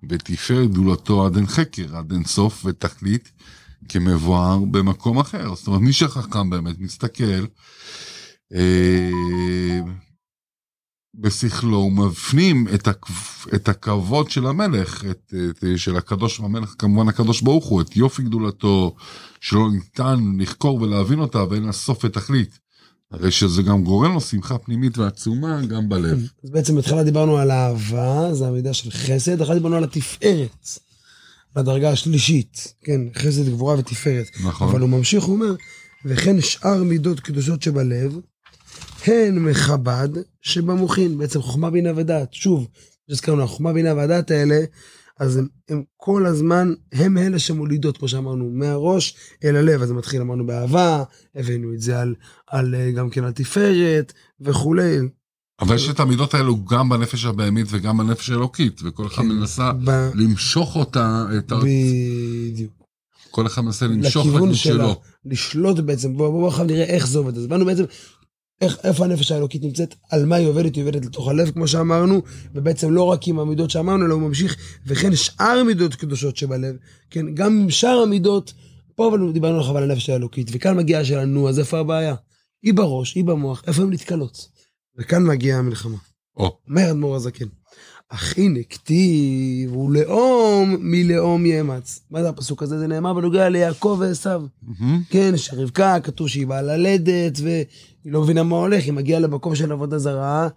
בתפארת 0.04 0.72
גדולתו 0.72 1.26
עד 1.26 1.36
אין 1.36 1.48
חקר, 1.48 1.98
עד 1.98 2.12
אין 2.12 2.26
סוף 2.26 2.66
ותכלית, 2.66 3.32
כמבואר 3.90 4.60
במקום 4.72 5.20
אחר. 5.20 5.56
זאת 5.56 5.68
אומרת, 5.68 5.82
מי 5.82 5.94
שחכם 5.94 6.50
באמת 6.50 6.80
מסתכל, 6.80 7.46
אה, 8.54 9.80
בשכלו 11.20 11.78
הוא 11.78 11.92
מפנים 11.92 12.68
את, 12.74 12.88
הכ... 12.88 13.08
את 13.56 13.70
הכבוד 13.70 14.32
של 14.32 14.48
המלך, 14.48 15.06
את, 15.12 15.34
את, 15.50 15.64
של 15.78 15.98
הקדוש 15.98 16.40
המלך, 16.40 16.76
כמובן 16.80 17.08
הקדוש 17.08 17.42
ברוך 17.42 17.66
הוא, 17.66 17.82
את 17.82 17.96
יופי 17.98 18.24
גדולתו, 18.24 18.96
שלא 19.42 19.72
ניתן 19.72 20.20
לחקור 20.40 20.82
ולהבין 20.82 21.20
אותה 21.20 21.44
ואין 21.50 21.64
לה 21.64 21.72
סוף 21.72 22.06
ותכלית. 22.06 22.60
הרי 23.12 23.32
שזה 23.32 23.62
גם 23.62 23.84
גורם 23.84 24.14
לו 24.14 24.22
שמחה 24.22 24.58
פנימית 24.58 24.98
ועצומה 24.98 25.66
גם 25.66 25.90
בלב. 25.90 26.20
אז 26.44 26.50
בעצם 26.50 26.76
בתחילה 26.76 27.04
דיברנו 27.04 27.38
על 27.38 27.52
אהבה, 27.52 28.34
זה 28.34 28.48
המידה 28.48 28.74
של 28.74 28.92
חסד, 28.92 29.42
אחרי 29.42 29.56
דיברנו 29.56 29.76
על 29.76 29.84
התפארת, 29.84 30.70
בדרגה 31.56 31.92
השלישית, 31.92 32.74
כן, 32.82 33.02
חסד, 33.16 33.50
גבורה 33.50 33.80
ותפארת. 33.80 34.28
נכון. 34.44 34.70
אבל 34.70 34.82
הוא 34.82 34.90
ממשיך, 34.90 35.24
הוא 35.24 35.36
אומר, 35.36 35.56
וכן 36.06 36.42
שאר 36.42 36.84
מידות 36.84 37.20
קדושות 37.20 37.62
שבלב, 37.62 38.20
הן 39.08 39.40
מחב"ד 39.40 40.10
שבמוחין, 40.42 41.18
בעצם 41.18 41.42
חוכמה 41.42 41.70
בינה 41.70 41.92
ודעת. 41.96 42.34
שוב, 42.34 42.68
הזכרנו, 43.10 43.44
החוכמה 43.44 43.74
בינה 43.74 43.94
והדעת 43.94 44.32
האלה, 44.32 44.60
אז 45.20 45.38
הם, 45.38 45.48
הם 45.70 45.84
כל 45.98 46.26
הזמן, 46.26 46.74
הם 46.92 47.18
אלה 47.18 47.40
שמולידות, 47.40 47.98
כמו 47.98 48.08
שאמרנו, 48.08 48.50
מהראש 48.54 49.16
אל 49.44 49.56
הלב. 49.56 49.82
אז 49.82 49.88
זה 49.88 49.94
מתחיל, 49.94 50.22
אמרנו, 50.22 50.46
באהבה, 50.46 51.04
הבאנו 51.36 51.74
את 51.74 51.82
זה 51.82 52.00
על, 52.00 52.16
על 52.48 52.76
גם 52.96 53.10
כן 53.10 53.24
על 53.24 53.32
תפארת 53.32 54.14
וכולי. 54.42 54.98
אבל 55.60 55.76
יש 55.76 55.90
את 55.90 56.00
המידות 56.00 56.34
האלו 56.34 56.66
גם 56.66 56.90
בנפש 56.90 57.26
הבהמית 57.26 57.68
וגם 57.70 57.98
בנפש 57.98 58.30
האלוקית, 58.30 58.82
וכל 58.84 59.08
אחד 59.08 59.22
כן, 59.22 59.28
מנסה 59.28 59.72
ב... 59.84 60.10
למשוך 60.14 60.76
אותה, 60.76 61.26
את 61.38 61.52
ה... 61.52 61.56
בדיוק. 61.64 62.86
כל 63.32 63.48
אחד 63.48 63.62
מנסה 63.62 63.88
למשוך 63.88 64.26
לכיוון 64.26 64.54
שלו. 64.54 65.02
לשלוט 65.26 65.80
בעצם, 65.80 66.18
בואו 66.18 66.32
בוא, 66.32 66.52
בוא 66.52 66.64
נראה 66.64 66.84
איך 66.84 67.08
זה 67.08 67.18
עובד. 67.18 67.38
אז 67.38 67.48
באנו 67.48 67.66
בעצם 67.66 67.84
איך, 68.62 68.78
איפה 68.84 69.06
הנפש 69.06 69.32
האלוקית 69.32 69.64
נמצאת, 69.64 69.96
על 70.12 70.26
מה 70.26 70.36
היא 70.36 70.48
עובדת, 70.48 70.76
היא 70.76 70.84
עובדת 70.84 71.06
לתוך 71.06 71.28
הלב, 71.28 71.52
כמו 71.52 71.68
שאמרנו, 71.68 72.22
ובעצם 72.54 72.92
לא 72.92 73.04
רק 73.04 73.28
עם 73.28 73.40
המידות 73.40 73.70
שאמרנו, 73.70 74.06
אלא 74.06 74.14
הוא 74.14 74.22
ממשיך, 74.22 74.56
וכן 74.88 75.16
שאר 75.16 75.64
מידות 75.64 75.96
קדושות 75.96 76.38
שבלב, 76.38 76.76
כן, 77.10 77.34
גם 77.34 77.60
עם 77.62 77.70
שאר 77.70 78.02
המידות, 78.04 78.54
פה 78.96 79.10
אבל 79.10 79.32
דיברנו 79.32 79.60
לך 79.60 79.70
על 79.70 79.92
הנפש 79.92 80.10
האלוקית, 80.10 80.50
וכאן 80.52 80.78
מגיעה 80.78 81.06
שלנו, 81.06 81.50
אז 81.50 81.60
איפה 81.60 81.80
הבעיה? 81.80 82.16
היא 82.64 82.74
בראש, 82.74 83.16
היא 83.16 83.24
במוח, 83.24 83.64
איפה 83.68 83.82
הן 83.82 83.94
נתקלות? 83.94 84.48
וכאן 84.98 85.24
מגיעה 85.24 85.60
המלחמה. 85.60 85.98
או. 86.38 86.58
אומר 86.70 86.92
אדמו"ר 86.92 87.16
הזקן. 87.16 87.46
אך 88.10 88.38
הנה 88.38 88.60
כתיב, 88.70 89.78
ולאום 89.78 90.76
מלאום 90.80 91.46
יאמץ. 91.46 92.00
מה 92.12 92.22
זה 92.22 92.30
הפסוק 92.30 92.64
הזה? 92.64 92.80
זה 92.80 92.88
נאמר 92.88 93.14
בנוגע 93.14 93.50
ליעקב. 93.50 94.02
Mm-hmm. 94.04 94.84
כן, 95.10 95.38
שרבקה, 95.38 96.00
כתוב 96.04 96.28
שהיא 96.28 96.48
באה 96.48 96.62
ללדת, 96.62 97.40
והיא 97.44 97.66
לא 98.06 98.22
מבינה 98.22 98.44
מה 98.44 98.56
הולך, 98.56 98.84
היא 98.84 98.94
מגיעה 98.94 99.20
למקום 99.20 99.56
של 99.56 99.72
עבודה 99.72 99.98
זרה, 99.98 100.48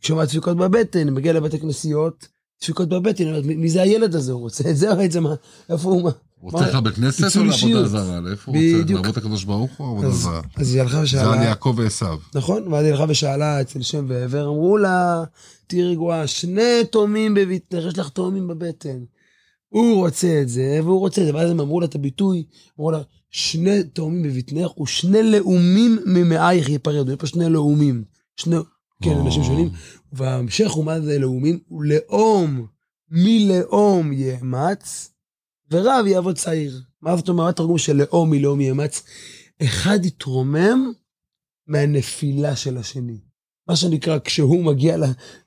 שומעת 0.00 0.28
דפיקות 0.28 0.56
בבטן, 0.56 1.08
היא 1.08 1.12
מגיעה 1.12 1.34
לבתי 1.34 1.58
כנסיות, 1.58 2.28
דפיקות 2.62 2.88
בבטן, 2.88 3.24
היא 3.24 3.32
אומרת, 3.32 3.44
מי 3.44 3.68
זה 3.68 3.82
הילד 3.82 4.14
הזה? 4.14 4.32
הוא 4.32 4.40
רוצה 4.40 4.70
את 4.70 4.76
זה 4.76 4.94
בעצם, 4.98 5.24
איפה 5.70 5.88
הוא... 5.88 6.10
רוצה 6.42 6.68
לך 6.68 6.74
בית 6.74 6.94
או 7.36 7.44
לעבודה 7.44 7.88
זרה? 7.88 8.20
לאיפה 8.20 8.52
הוא 8.52 8.80
רוצה? 8.80 8.94
לעבוד 8.94 9.18
הקדוש 9.18 9.44
ברוך 9.44 9.70
הוא 9.76 9.86
או 9.86 9.92
עבודה 9.92 10.10
זרה? 10.10 10.40
אז 10.56 10.74
היא 10.74 10.82
הלכה 10.82 11.00
ושאלה... 11.02 11.24
זה 11.24 11.32
על 11.32 11.42
יעקב 11.42 11.74
ועשיו. 11.76 12.18
נכון, 12.34 12.68
ואז 12.68 12.84
היא 12.84 12.92
הלכה 12.92 13.04
ושאלה 13.08 13.60
אצל 13.60 13.82
שם 13.82 14.04
ועבר, 14.08 14.48
אמרו 14.48 14.76
לה, 14.76 15.24
תהיי 15.66 15.84
רגועה, 15.84 16.26
שני 16.26 16.84
תאומים 16.90 17.34
בבטנך, 17.34 17.84
יש 17.84 17.98
לך 17.98 18.08
תאומים 18.08 18.48
בבטן. 18.48 18.98
הוא 19.68 19.96
רוצה 19.96 20.40
את 20.42 20.48
זה, 20.48 20.80
והוא 20.82 20.98
רוצה 20.98 21.20
את 21.20 21.26
זה, 21.26 21.34
ואז 21.34 21.50
הם 21.50 21.60
אמרו 21.60 21.80
לה 21.80 21.86
את 21.86 21.94
הביטוי, 21.94 22.44
אמרו 22.78 22.90
לה, 22.90 22.98
שני 23.30 23.82
תאומים 23.82 24.22
בבטנך 24.22 24.80
ושני 24.80 25.22
לאומים 25.22 25.98
ממאייך 26.06 26.68
ייפרדו, 26.68 27.12
יש 27.12 27.18
פה 27.18 27.26
שני 27.26 27.48
לאומים, 27.48 28.04
שני, 28.36 28.56
כן, 29.02 29.18
אנשים 29.18 29.44
שונים, 29.44 29.70
וההמשך 30.12 30.70
הוא 30.70 30.84
מה 30.84 31.00
זה 31.00 31.18
לאומים, 31.18 31.58
הוא 31.68 31.84
לאום 31.84 32.66
מלאום 33.10 34.12
יאמץ, 34.12 35.11
ורב 35.72 36.06
יעבוד 36.06 36.36
צעיר. 36.36 36.80
מה 37.02 37.16
זאת 37.16 37.28
אומרת? 37.28 37.54
התרגום 37.54 37.78
של 37.78 37.96
לאום 37.96 38.30
מלאום 38.30 38.60
יאמץ? 38.60 39.02
אחד 39.62 40.04
יתרומם 40.04 40.92
מהנפילה 41.66 42.56
של 42.56 42.76
השני. 42.76 43.18
מה 43.68 43.76
שנקרא, 43.76 44.18
כשהוא 44.24 44.64
מגיע 44.64 44.96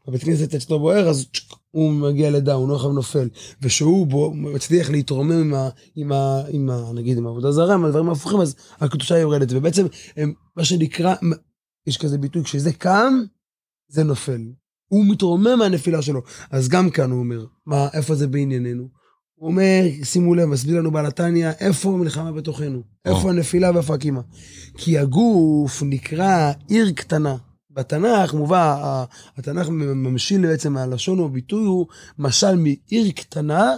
לבית 0.08 0.24
כנסת 0.24 0.56
אצלו 0.56 0.80
בוער, 0.80 1.10
אז 1.10 1.26
הוא 1.72 1.92
מגיע 1.92 2.32
לדאון, 2.32 2.70
הוא 2.70 2.80
לא 2.84 2.94
נופל. 2.94 3.30
ושהוא 3.62 4.08
בו, 4.08 4.34
מצליח 4.34 4.90
להתרומם 4.90 5.32
עם 5.32 5.54
ה, 5.54 5.70
עם 5.96 6.12
ה, 6.12 6.42
עם 6.50 6.70
ה... 6.70 6.92
נגיד, 6.94 7.18
עם 7.18 7.28
העבודה 7.28 7.52
זרה, 7.52 7.74
עם 7.74 7.86
הדברים 7.86 8.10
ההפוכים, 8.10 8.42
אז 8.42 8.56
הקדושה 8.80 9.18
יורדת. 9.18 9.48
ובעצם, 9.52 9.86
הם, 10.18 10.34
מה 10.56 10.66
שנקרא, 10.66 11.16
יש 11.88 11.98
כזה 11.98 12.18
ביטוי, 12.18 12.44
כשזה 12.44 12.74
קם, 12.74 13.24
זה 13.88 14.04
נופל. 14.04 14.42
הוא 14.88 15.06
מתרומם 15.06 15.60
מהנפילה 15.60 16.02
שלו. 16.02 16.22
אז 16.52 16.70
גם 16.70 16.90
כאן 16.90 17.12
הוא 17.12 17.20
אומר, 17.20 17.46
מה, 17.66 17.88
איפה 17.94 18.16
זה 18.16 18.28
בענייננו? 18.28 18.88
הוא 19.36 19.50
אומר, 19.50 19.84
שימו 20.04 20.36
לב, 20.36 20.46
מסביר 20.46 20.80
לנו 20.80 20.92
בעל 20.92 21.06
התניא, 21.06 21.50
איפה 21.60 21.90
המלחמה 21.90 22.32
בתוכנו? 22.32 22.82
איפה 23.06 23.30
הנפילה 23.30 23.72
ואיפה 23.74 23.96
הקימה? 23.96 24.22
כי 24.78 24.98
הגוף 24.98 25.84
נקרא 25.86 26.52
עיר 26.68 26.92
קטנה. 26.92 27.36
בתנ"ך 27.72 28.34
מובא, 28.34 29.04
התנ"ך 29.38 29.70
ממשיל 29.70 30.48
בעצם 30.48 30.78
הלשון 30.78 31.20
או 31.20 31.26
הביטוי 31.26 31.66
הוא 31.66 31.86
משל 32.20 32.56
מעיר 32.56 33.12
קטנה, 33.16 33.74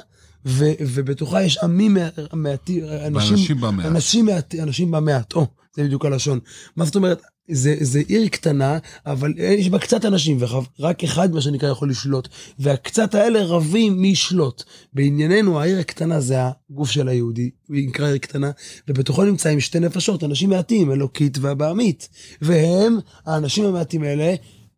ו, 0.45 0.65
ובתוכה 0.79 1.43
יש 1.43 1.57
עמים 1.57 1.97
מעטים, 2.33 2.83
אנשים, 3.05 3.57
אנשים, 3.85 4.25
מעט, 4.25 4.55
אנשים 4.55 4.91
במעט, 4.91 5.33
או, 5.33 5.47
זה 5.75 5.83
בדיוק 5.83 6.05
הלשון. 6.05 6.39
מה 6.75 6.85
זאת 6.85 6.95
אומרת? 6.95 7.21
זה, 7.51 7.75
זה 7.81 8.01
עיר 8.07 8.27
קטנה, 8.27 8.77
אבל 9.05 9.33
יש 9.37 9.69
בה 9.69 9.79
קצת 9.79 10.05
אנשים, 10.05 10.37
ורק 10.79 11.03
אחד, 11.03 11.33
מה 11.33 11.41
שנקרא, 11.41 11.69
יכול 11.69 11.89
לשלוט. 11.89 12.27
והקצת 12.59 13.15
האלה 13.15 13.43
רבים 13.43 14.01
מי 14.01 14.07
ישלוט. 14.07 14.63
בענייננו, 14.93 15.61
העיר 15.61 15.79
הקטנה 15.79 16.19
זה 16.19 16.35
הגוף 16.39 16.91
של 16.91 17.07
היהודי, 17.07 17.49
הוא 17.67 17.77
נקרא 17.77 18.07
עיר 18.07 18.17
קטנה, 18.17 18.51
ובתוכו 18.87 19.23
נמצאים 19.23 19.59
שתי 19.59 19.79
נפשות, 19.79 20.23
אנשים 20.23 20.49
מעטים, 20.49 20.91
אלוקית 20.91 21.37
והבעמית. 21.41 22.09
והם, 22.41 22.97
האנשים 23.25 23.65
המעטים 23.65 24.03
האלה, 24.03 24.35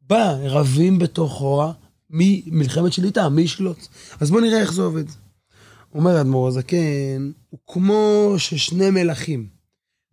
בא, 0.08 0.38
רבים 0.42 1.00
בתוכו 1.00 1.64
ממלחמת 2.10 2.94
שליטה, 2.94 3.30
מי 3.30 3.42
ישלוט. 3.42 3.88
אז 4.20 4.32
בואו 4.32 4.42
נראה 4.42 4.62
איך 4.62 4.74
זה 4.74 4.82
עובד. 4.82 5.06
אומר 5.96 6.18
האדמו"ר 6.18 6.48
הזקן, 6.48 7.32
הוא 7.50 7.60
כמו 7.68 8.34
ששני 8.38 8.90
מלכים 8.90 9.59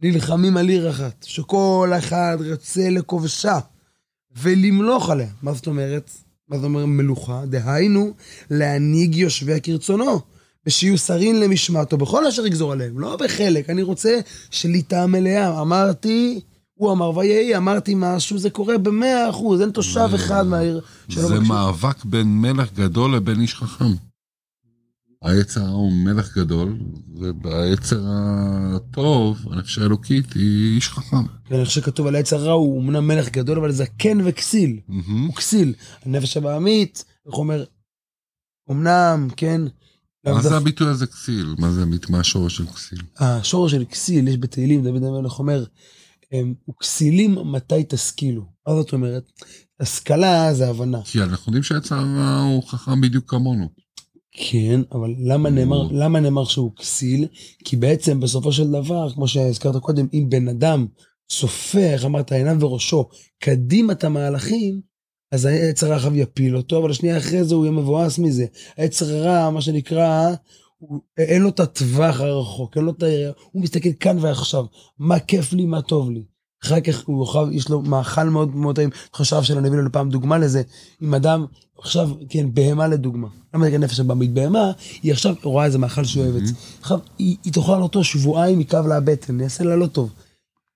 נלחמים 0.03 0.57
על 0.57 0.69
עיר 0.69 0.91
אחת, 0.91 1.25
שכל 1.29 1.93
אחד 1.99 2.37
רצה 2.41 2.91
לכובשה 2.91 3.59
ולמלוך 4.43 5.11
עליה. 5.11 5.29
מה 5.43 5.53
זאת 5.53 5.67
אומרת? 5.67 6.11
מה 6.49 6.57
זאת 6.57 6.65
אומרת 6.65 6.85
מלוכה? 6.87 7.43
דהיינו, 7.47 8.15
להנהיג 8.50 9.15
יושביה 9.15 9.61
כרצונו, 9.61 10.21
ושיהיו 10.67 10.99
שרים 10.99 11.37
למשמעתו 11.37 11.97
בכל 11.97 12.26
אשר 12.26 12.47
יגזור 12.47 12.73
עליהם, 12.73 12.99
לא 12.99 13.17
בחלק, 13.17 13.71
אני 13.71 13.83
רוצה 13.83 14.21
שליטה 14.50 15.07
מלאה. 15.07 15.61
אמרתי, 15.61 16.41
הוא 16.75 16.93
אמר 16.93 17.17
ויהי, 17.17 17.57
אמרתי 17.57 17.95
משהו, 17.97 18.38
זה 18.38 18.50
קורה 18.50 18.79
במאה 18.79 19.31
אחוז, 19.31 19.61
אין 19.61 19.71
תושב 19.71 20.09
אחד 20.15 20.47
מהעיר 20.47 20.81
שלא 21.09 21.23
מקשיב. 21.23 21.43
זה 21.43 21.49
מאבק 21.49 22.05
בין 22.05 22.38
מלך 22.38 22.73
גדול 22.73 23.17
לבין 23.17 23.41
איש 23.41 23.55
חכם. 23.55 24.06
היצר 25.23 25.61
הרע 25.61 25.70
הוא 25.70 25.92
מלך 25.92 26.37
גדול, 26.38 26.78
ובעצר 27.14 28.02
הטוב, 28.76 29.46
הנפש 29.50 29.78
האלוקית 29.78 30.32
היא 30.32 30.75
איש 30.76 30.88
חכם. 30.88 31.26
כן, 31.44 31.61
איך 31.61 31.70
שכתוב 31.70 32.06
על 32.06 32.14
היצר 32.14 32.37
הרע 32.37 32.52
הוא 32.52 32.82
אמנם 32.82 33.08
מלך 33.08 33.28
גדול, 33.28 33.58
אבל 33.58 33.73
זקן 33.73 34.18
וכסיל. 34.25 34.80
הוא 35.26 35.35
כסיל. 35.35 35.75
הנפש 36.02 36.37
הבעמית, 36.37 37.04
איך 37.26 37.35
אומר, 37.35 37.64
אמנם, 38.70 39.28
כן. 39.37 39.61
מה 40.26 40.42
זה 40.42 40.56
הביטוי 40.56 40.88
הזה 40.88 41.06
כסיל? 41.06 41.54
מה 41.58 41.73
זה 41.73 41.85
מה 42.08 42.20
השורש 42.20 42.56
של 42.56 42.66
כסיל? 42.66 43.02
השורש 43.18 43.73
של 43.73 43.85
כסיל, 43.85 44.28
יש 44.28 44.37
בתהילים, 44.37 44.82
דוד 44.85 45.02
המלך 45.02 45.38
אומר, 45.38 45.64
וכסילים 46.70 47.52
מתי 47.52 47.85
תשכילו. 47.88 48.42
מה 48.68 48.75
זאת 48.75 48.92
אומרת? 48.92 49.32
השכלה 49.80 50.54
זה 50.54 50.68
הבנה. 50.68 51.02
כי 51.04 51.23
אנחנו 51.23 51.50
יודעים 51.50 51.62
שהיצר 51.62 51.99
הרע 51.99 52.40
הוא 52.40 52.62
חכם 52.68 53.00
בדיוק 53.00 53.30
כמונו. 53.30 53.86
כן, 54.37 54.81
אבל 54.93 55.14
למה 55.19 55.50
נאמר, 55.50 55.83
למה 55.90 56.21
נאמר 56.21 56.45
שהוא 56.45 56.76
כסיל? 56.76 57.26
כי 57.64 57.76
בעצם 57.76 58.21
בסופו 58.21 58.52
של 58.52 58.71
דבר, 58.71 59.12
כמו 59.12 59.28
שהזכרת 59.28 59.76
קודם, 59.76 60.07
אם 60.14 60.26
בן 60.28 60.49
אדם 60.49 60.87
צופה, 61.28 61.78
איך 61.78 62.05
אמרת, 62.05 62.33
עיניו 62.33 62.57
וראשו, 62.61 63.09
קדימה 63.38 63.93
את 63.93 64.05
המהלכים, 64.05 64.81
אז 65.33 65.45
העץ 65.45 65.85
הרע 65.85 66.16
יפיל 66.16 66.57
אותו, 66.57 66.78
אבל 66.78 66.90
השנייה 66.90 67.19
אחרי 67.19 67.45
זה 67.45 67.55
הוא 67.55 67.64
יהיה 67.64 67.73
מבואס 67.73 68.19
מזה. 68.19 68.47
העץ 68.76 69.02
הרע, 69.02 69.50
מה 69.50 69.61
שנקרא, 69.61 70.35
הוא, 70.78 71.00
אין 71.19 71.43
לו 71.43 71.49
את 71.49 71.61
הטווח 71.61 72.21
הרחוק, 72.21 72.76
אין 72.76 72.85
לו 72.85 72.93
את 72.93 73.02
ה... 73.02 73.07
הוא 73.52 73.62
מסתכל 73.62 73.93
כאן 74.00 74.16
ועכשיו, 74.21 74.64
מה 74.99 75.21
כיף 75.21 75.52
לי, 75.52 75.64
מה 75.64 75.83
טוב 75.83 76.11
לי. 76.11 76.25
אחר 76.66 76.80
כך 76.80 77.02
הוא 77.06 77.26
יאכל, 77.26 77.49
יש 77.52 77.68
לו 77.68 77.82
מאכל 77.82 78.25
מאוד 78.25 78.56
מאוד 78.56 78.76
טעים. 78.76 78.90
חשב 79.14 79.42
שלא 79.42 79.61
נביא 79.61 79.78
לנו 79.78 79.92
פעם 79.92 80.11
דוגמה 80.11 80.38
לזה. 80.38 80.62
אם 81.02 81.14
אדם, 81.14 81.46
עכשיו, 81.78 82.11
כן, 82.28 82.46
בהמה 82.54 82.88
לדוגמה. 82.88 83.28
למה 83.54 83.70
זה 83.70 83.78
נפש 83.78 84.00
הבמית? 84.00 84.32
בהמה, 84.32 84.73
היא 85.02 85.12
עכשיו 85.12 85.35
רואה 85.42 85.64
איזה 85.64 85.78
מאכל 85.78 86.04
שהיא 86.04 86.23
אוהבת. 86.23 86.42
עכשיו, 86.80 86.99
היא, 87.18 87.37
היא 87.44 87.52
תאכל 87.52 87.82
אותו 87.82 88.04
שבועיים 88.04 88.58
מכאב 88.58 88.87
לה 88.87 88.96
הבטן, 88.96 89.40
יעשה 89.40 89.64
לה 89.64 89.76
לא 89.76 89.87
טוב. 89.87 90.11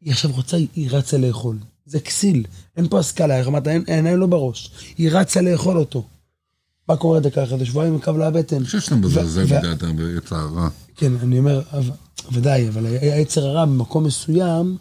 היא 0.00 0.12
עכשיו 0.12 0.30
רוצה, 0.34 0.56
היא 0.56 0.90
רצה 0.90 1.18
לאכול. 1.18 1.56
זה 1.86 2.00
כסיל, 2.00 2.44
אין 2.76 2.88
פה 2.88 2.98
השכלה, 2.98 3.42
אין, 3.66 4.06
אין 4.06 4.16
לו 4.16 4.28
בראש. 4.28 4.70
היא 4.98 5.10
רצה 5.12 5.40
לאכול 5.40 5.78
אותו. 5.78 6.04
מה 6.88 6.96
קורה 6.96 7.20
דקה 7.20 7.44
אחרי 7.44 7.58
זה? 7.58 7.66
שבועיים 7.66 7.94
מכאב 7.94 8.16
לה 8.16 8.26
הבטן. 8.26 8.56
אני 8.56 8.64
חושב 8.64 8.80
שאתה 8.80 8.94
מזלזל 8.94 9.44
בדעת 9.44 9.82
היצר 9.82 10.36
הרע. 10.36 10.68
כן, 10.96 11.12
אני 11.22 11.38
אומר, 11.38 11.62
ודאי, 12.32 12.68
אבל 12.68 12.86
היצר 12.86 13.46
הרע 13.46 13.64
במקום 13.64 14.04
מסוים, 14.04 14.76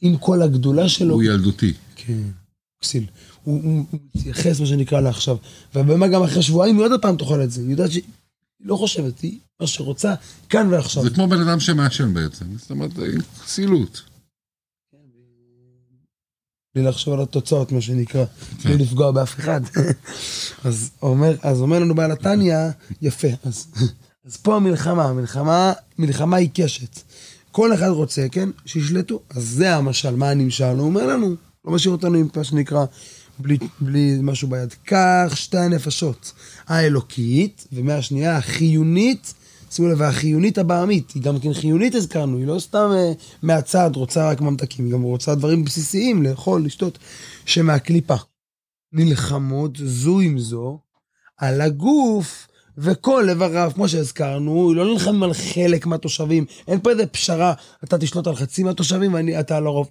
עם 0.00 0.16
כל 0.16 0.42
הגדולה 0.42 0.88
שלו. 0.88 1.14
הוא 1.14 1.22
ילדותי. 1.22 1.72
כן, 1.96 2.22
כסיל. 2.80 3.06
הוא, 3.44 3.84
מתייחס, 4.14 4.60
מה 4.60 4.66
שנקרא, 4.66 5.00
לעכשיו. 5.00 5.36
ובאמת 5.74 6.10
גם 6.10 6.22
אחרי 6.22 6.42
שבועיים 6.42 6.76
היא 6.76 6.84
עוד 6.84 7.02
פעם 7.02 7.16
תאכל 7.16 7.42
את 7.42 7.50
זה. 7.50 7.60
היא 7.60 7.70
יודעת 7.70 7.90
שהיא 7.90 8.02
לא 8.60 8.76
חושבת, 8.76 9.20
היא 9.20 9.38
מה 9.60 9.66
שרוצה, 9.66 10.14
כאן 10.48 10.68
ועכשיו. 10.70 11.02
זה 11.02 11.10
כמו 11.10 11.28
בן 11.28 11.40
אדם 11.40 11.60
שמעשן 11.60 12.14
בעצם. 12.14 12.44
זאת 12.56 12.70
אומרת, 12.70 12.90
כסילות. 13.44 14.02
בלי 16.74 16.84
לחשוב 16.84 17.14
על 17.14 17.20
התוצאות, 17.20 17.72
מה 17.72 17.80
שנקרא, 17.80 18.24
כן. 18.24 18.68
בלי 18.68 18.78
לפגוע 18.78 19.10
באף 19.10 19.38
אחד. 19.38 19.60
אז 20.64 20.90
אומר, 21.02 21.36
אז 21.42 21.60
אומר 21.60 21.78
לנו 21.78 21.94
בעל 21.94 22.12
התניא, 22.12 22.56
יפה, 23.02 23.28
אז, 23.44 23.66
אז 24.24 24.36
פה 24.36 24.56
המלחמה, 24.56 25.04
המלחמה, 25.04 25.72
מלחמה 25.98 26.36
עיקשת. 26.36 27.00
כל 27.50 27.74
אחד 27.74 27.88
רוצה, 27.88 28.26
כן, 28.32 28.48
שישלטו. 28.64 29.20
אז 29.30 29.44
זה 29.44 29.76
המשל, 29.76 30.16
מה 30.16 30.30
הנמשל? 30.30 30.64
הוא 30.64 30.86
אומר 30.86 31.06
לנו, 31.06 31.34
לא 31.64 31.72
משאיר 31.72 31.92
אותנו 31.92 32.18
עם 32.18 32.28
מה 32.36 32.44
שנקרא, 32.44 32.84
בלי, 33.38 33.58
בלי 33.80 34.18
משהו 34.22 34.48
ביד. 34.48 34.74
קח 34.84 35.32
שתי 35.34 35.58
הנפשות, 35.58 36.32
האלוקית, 36.66 37.66
ומהשנייה 37.72 38.36
החיונית, 38.36 39.34
שימו 39.70 39.88
לב, 39.88 40.02
החיונית 40.02 40.58
הבעמית, 40.58 41.10
היא 41.14 41.22
גם 41.22 41.40
כן 41.40 41.52
חיונית 41.52 41.94
הזכרנו, 41.94 42.36
היא 42.36 42.46
לא 42.46 42.58
סתם 42.58 42.90
uh, 42.90 43.22
מהצד 43.42 43.90
רוצה 43.94 44.30
רק 44.30 44.40
ממתקים, 44.40 44.84
היא 44.84 44.92
גם 44.92 45.02
רוצה 45.02 45.34
דברים 45.34 45.64
בסיסיים, 45.64 46.22
לאכול, 46.22 46.64
לשתות, 46.64 46.98
שמהקליפה. 47.46 48.16
נלחמות 48.92 49.72
זו 49.84 50.20
עם 50.20 50.38
זו 50.38 50.78
על 51.36 51.60
הגוף 51.60 52.48
וכל 52.82 53.28
איבריו, 53.28 53.70
כמו 53.74 53.88
שהזכרנו, 53.88 54.74
לא 54.74 54.84
נלחמים 54.84 55.22
על 55.22 55.32
חלק 55.32 55.86
מהתושבים, 55.86 56.44
אין 56.68 56.80
פה 56.80 56.90
איזה 56.90 57.06
פשרה, 57.06 57.54
אתה 57.84 57.98
תשלוט 57.98 58.26
על 58.26 58.36
חצי 58.36 58.62
מהתושבים 58.62 59.14
ואתה 59.14 59.56
על 59.56 59.66
הרוב. 59.66 59.90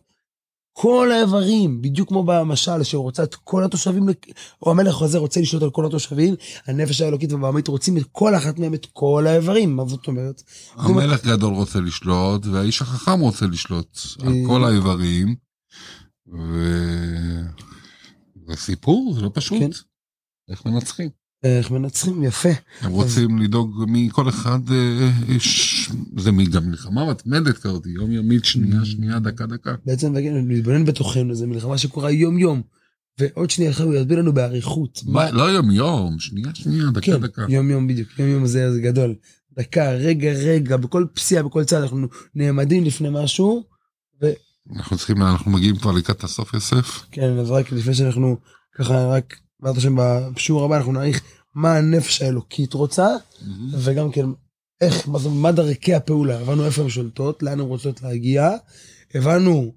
כל 0.73 1.11
האיברים, 1.11 1.81
בדיוק 1.81 2.09
כמו 2.09 2.23
במשל, 2.23 2.83
שהוא 2.83 3.03
רוצה 3.03 3.23
את 3.23 3.35
כל 3.35 3.63
התושבים, 3.63 4.07
או 4.61 4.71
המלך 4.71 5.01
הזה 5.01 5.17
רוצה 5.17 5.41
לשלוט 5.41 5.63
על 5.63 5.69
כל 5.69 5.85
התושבים, 5.85 6.35
הנפש 6.65 7.01
האלוקית 7.01 7.31
והבעמית 7.31 7.67
רוצים 7.67 7.97
את 7.97 8.03
כל 8.11 8.35
אחת 8.35 8.59
מהם 8.59 8.73
את 8.73 8.87
כל 8.93 9.27
האיברים, 9.27 9.75
מה 9.75 9.85
זאת 9.85 10.07
אומרת? 10.07 10.43
המלך 10.75 11.25
גדול 11.25 11.53
רוצה 11.53 11.79
לשלוט, 11.79 12.45
והאיש 12.45 12.81
החכם 12.81 13.19
רוצה 13.19 13.45
לשלוט 13.45 13.99
על 14.19 14.33
אה, 14.33 14.43
כל 14.47 14.63
האיברים, 14.63 15.35
וזה 16.27 17.45
סיפור, 18.55 19.13
זה 19.15 19.21
לא 19.21 19.31
פשוט. 19.33 19.59
כן. 19.59 19.69
איך 20.49 20.65
מנצחים? 20.65 21.18
איך 21.43 21.71
מנצחים, 21.71 22.23
יפה. 22.23 22.49
הם 22.81 22.91
רוצים 22.91 23.37
לדאוג 23.37 23.83
מכל 23.87 24.29
אחד, 24.29 24.59
אה, 24.71 25.09
זה 26.17 26.31
גם 26.51 26.69
מלחמה 26.69 27.11
מתמדת 27.11 27.57
כזאת, 27.57 27.85
יומיומית, 27.85 28.45
שנייה, 28.45 28.81
mm. 28.81 28.85
שנייה, 28.85 29.19
דקה, 29.19 29.45
דקה. 29.45 29.75
בעצם 29.85 30.15
להתבונן 30.47 30.85
בתוכנו, 30.85 31.35
זו 31.35 31.47
מלחמה 31.47 31.77
שקורה 31.77 32.11
יום 32.11 32.37
יום. 32.39 32.61
ועוד 33.19 33.49
שנייה 33.49 33.71
אחרי 33.71 33.85
הוא 33.85 33.95
יסביר 33.95 34.19
לנו 34.19 34.33
באריכות. 34.33 35.03
לא 35.31 35.43
יום 35.43 35.71
יום, 35.71 36.19
שנייה, 36.19 36.49
שנייה, 36.53 36.83
דקה, 36.93 37.01
כן, 37.01 37.21
דקה. 37.21 37.45
יום 37.49 37.69
יום 37.69 37.87
בדיוק, 37.87 38.19
יום 38.19 38.29
יום 38.29 38.45
זה 38.45 38.79
גדול. 38.83 39.15
דקה, 39.57 39.91
רגע, 39.91 40.31
רגע, 40.31 40.77
בכל 40.77 41.05
פסיעה, 41.13 41.43
בכל 41.43 41.63
צעד, 41.63 41.81
אנחנו 41.81 42.07
נעמדים 42.35 42.83
לפני 42.83 43.09
משהו. 43.11 43.63
אנחנו 44.75 44.97
צריכים, 44.97 45.21
אנחנו 45.21 45.51
מגיעים 45.51 45.75
כבר 45.75 45.91
לקראת 45.91 46.23
הסוף, 46.23 46.53
יוסף. 46.53 47.05
כן, 47.11 47.37
אז 47.37 47.51
רק 47.51 47.71
לפני 47.71 47.93
שאנחנו 47.93 48.37
ככה 48.75 49.07
רק 49.07 49.35
בעזרת 49.59 49.77
השם 49.77 49.95
בשיעור 50.35 50.65
הבא 50.65 50.77
אנחנו 50.77 50.91
נעריך 50.91 51.21
מה 51.55 51.77
הנפש 51.77 52.21
האלוקית 52.21 52.73
רוצה. 52.73 53.07
וגם 53.73 54.11
כן 54.11 54.25
איך, 54.81 55.07
מה, 55.07 55.19
מה 55.29 55.51
דרכי 55.51 55.93
הפעולה, 55.93 56.39
הבנו 56.39 56.65
איפה 56.65 56.81
הן 56.81 56.89
שולטות, 56.89 57.43
לאן 57.43 57.59
הן 57.59 57.65
רוצות 57.65 58.01
להגיע, 58.01 58.49
הבנו 59.15 59.73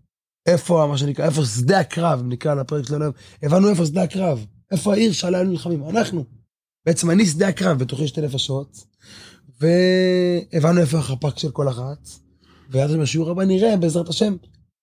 איפה, 0.47 0.87
מה 0.91 0.99
שנקרא, 0.99 1.25
איפה 1.25 1.45
שדה 1.45 1.79
הקרב, 1.81 2.23
נקרא 2.25 2.55
לפרק 2.55 2.87
שלנו 2.87 3.05
היום, 3.05 3.15
הבנו 3.43 3.71
איפה 3.71 3.87
שדה 3.87 4.03
הקרב, 4.03 4.47
איפה 4.73 4.93
העיר 4.93 5.13
שעליה 5.13 5.39
היינו 5.39 5.53
נלחמים, 5.53 5.89
אנחנו. 5.89 6.25
בעצם 6.87 7.11
אני 7.11 7.27
שדה 7.27 7.49
הקרב 7.49 7.79
בתוכי 7.79 8.09
שתי 8.09 8.21
נפשות, 8.21 8.85
והבנו 9.61 10.81
איפה 10.81 10.99
החפ"ק 10.99 11.39
של 11.39 11.51
כל 11.51 11.69
אחת, 11.69 12.09
ואז 12.71 12.95
בשיעור 12.95 13.31
הבא 13.31 13.45
נראה, 13.45 13.77
בעזרת 13.77 14.09
השם, 14.09 14.37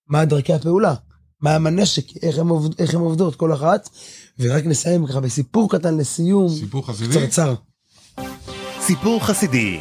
מה 0.07 0.25
דרכי 0.25 0.53
הפעולה. 0.53 0.95
מה 1.41 1.55
עם 1.55 1.67
הנשק, 1.67 2.23
איך 2.23 2.39
הן 2.39 2.47
עובד, 2.47 2.93
עובדות 2.93 3.35
כל 3.35 3.53
אחת. 3.53 3.89
ורק 4.39 4.65
נסיים 4.65 5.07
ככה 5.07 5.19
בסיפור 5.19 5.71
קטן 5.71 5.97
לסיום. 5.97 6.49
סיפור 6.49 6.87
חסידי? 6.87 7.09
קצרצר. 7.09 7.55
סיפור 8.81 9.25
חסידי. 9.25 9.79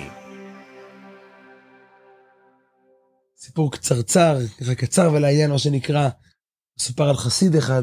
סיפור 3.37 3.73
קצרצר, 3.73 4.39
ככה 4.61 4.75
קצר 4.75 5.11
ולעניין 5.15 5.51
מה 5.51 5.59
שנקרא. 5.59 6.09
מסופר 6.79 7.09
על 7.09 7.17
חסיד 7.17 7.57
אחד, 7.57 7.83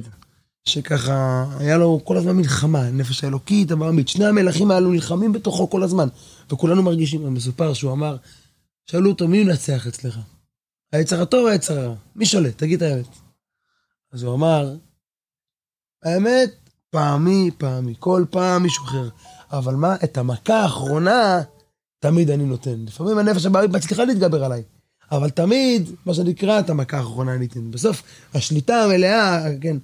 שככה 0.66 1.46
היה 1.60 1.78
לו 1.78 2.02
כל 2.04 2.18
הזמן 2.18 2.36
מלחמה, 2.36 2.90
נפש 2.90 3.24
האלוקית, 3.24 3.72
הבעמית. 3.72 4.08
שני 4.08 4.26
המלכים 4.26 4.72
האלו 4.72 4.92
נלחמים 4.92 5.34
בתוכו 5.34 5.70
כל 5.70 5.84
הזמן, 5.84 6.08
וכולנו 6.52 6.84
מרגישים, 6.84 7.34
מסופר 7.34 7.74
שהוא 7.74 7.92
אמר, 7.92 8.18
שאלו 8.92 9.10
אותו, 9.10 9.28
מי 9.28 9.38
ינצח 9.38 9.88
אצלך? 9.88 10.20
היצר 10.92 11.22
הטוב 11.22 11.46
או 11.46 11.50
היצר 11.50 11.80
הרע? 11.80 11.96
מי 12.16 12.26
שולט? 12.26 12.58
תגיד 12.58 12.84
את 12.84 12.92
האמת. 12.92 13.08
אז 14.12 14.24
הוא 14.24 14.36
אמר, 14.36 14.76
האמת, 16.04 16.65
פעמי 16.96 17.52
פעמי, 17.58 17.94
כל 18.00 18.26
פעם 18.30 18.64
מישהו 18.64 18.86
אחר. 18.86 19.10
אבל 19.52 19.76
מה, 19.76 19.96
את 20.04 20.18
המכה 20.18 20.62
האחרונה, 20.62 21.42
תמיד 22.00 22.30
אני 22.30 22.46
נותן. 22.46 22.76
לפעמים 22.88 23.18
הנפש 23.18 23.46
הבעמית 23.46 23.72
מצליחה 23.72 24.06
להתגבר 24.06 24.44
עליי. 24.44 24.64
אבל 25.12 25.30
תמיד, 25.30 25.90
מה 26.06 26.14
שנקרא, 26.14 26.60
את 26.60 26.70
המכה 26.70 26.98
האחרונה 26.98 27.34
אני 27.34 27.46
אתן. 27.46 27.72
בסוף, 27.72 28.04
השליטה 28.34 28.84
המלאה, 28.84 29.46
כן, 29.62 29.78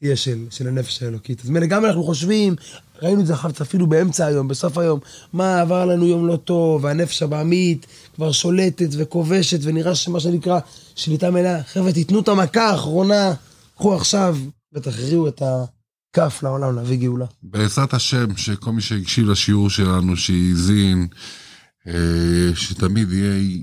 תהיה 0.00 0.16
של, 0.16 0.46
של 0.50 0.68
הנפש 0.68 1.02
האלוקית. 1.02 1.40
אז 1.44 1.50
מילא 1.50 1.66
גם 1.66 1.84
אנחנו 1.84 2.04
חושבים, 2.04 2.56
ראינו 3.02 3.20
את 3.20 3.26
זה 3.26 3.34
אחר 3.34 3.48
אפילו 3.62 3.86
באמצע 3.86 4.26
היום, 4.26 4.48
בסוף 4.48 4.78
היום, 4.78 5.00
מה 5.32 5.60
עבר 5.60 5.84
לנו 5.84 6.06
יום 6.06 6.26
לא 6.26 6.36
טוב, 6.36 6.84
והנפש 6.84 7.22
הבעמית 7.22 7.86
כבר 8.14 8.32
שולטת 8.32 8.88
וכובשת, 8.92 9.58
ונראה 9.62 9.94
שמה 9.94 10.20
שנקרא 10.20 10.58
שליטה 10.94 11.30
מלאה. 11.30 11.62
חבר'ה, 11.62 11.92
תיתנו 11.92 12.20
את 12.20 12.28
המכה 12.28 12.70
האחרונה, 12.70 13.34
קחו 13.76 13.94
עכשיו 13.94 14.36
ותכריעו 14.74 15.28
את 15.28 15.42
הכף 16.16 16.42
לעולם 16.42 16.76
להביא 16.76 16.96
גאולה. 16.96 17.24
בעזרת 17.42 17.94
השם, 17.94 18.36
שכל 18.36 18.72
מי 18.72 18.82
שהקשיב 18.82 19.28
לשיעור 19.28 19.70
שלנו, 19.70 20.16
שהאזין, 20.16 21.06
אה, 21.88 21.92
שתמיד 22.54 23.12
יהיה, 23.12 23.62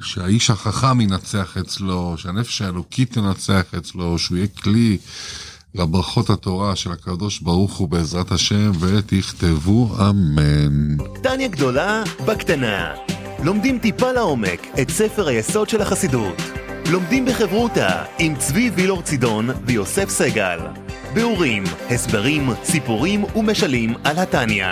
שהאיש 0.00 0.50
החכם 0.50 1.00
ינצח 1.00 1.56
אצלו, 1.56 2.14
שהנפש 2.18 2.62
האלוקית 2.62 3.12
תנצח 3.12 3.74
אצלו, 3.78 4.18
שהוא 4.18 4.36
יהיה 4.36 4.48
כלי 4.62 4.98
לברכות 5.74 6.30
התורה 6.30 6.76
של 6.76 6.92
הקדוש 6.92 7.40
ברוך 7.40 7.76
הוא 7.76 7.88
בעזרת 7.88 8.32
השם, 8.32 8.70
ותכתבו 8.80 9.96
אמן. 10.10 10.96
טניה 11.22 11.48
גדולה 11.48 12.02
בקטנה. 12.26 12.94
לומדים 13.44 13.78
טיפה 13.78 14.12
לעומק 14.12 14.66
את 14.82 14.90
ספר 14.90 15.28
היסוד 15.28 15.68
של 15.68 15.82
החסידות. 15.82 16.42
לומדים 16.90 17.26
בחברותה 17.26 18.04
עם 18.18 18.36
צבי 18.36 18.70
וילור 18.74 19.02
צידון 19.02 19.48
ויוסף 19.66 20.08
סגל. 20.08 20.58
ביאורים, 21.14 21.64
הסברים, 21.90 22.50
סיפורים 22.64 23.24
ומשלים 23.36 23.94
על 24.04 24.18
התניא. 24.18 24.66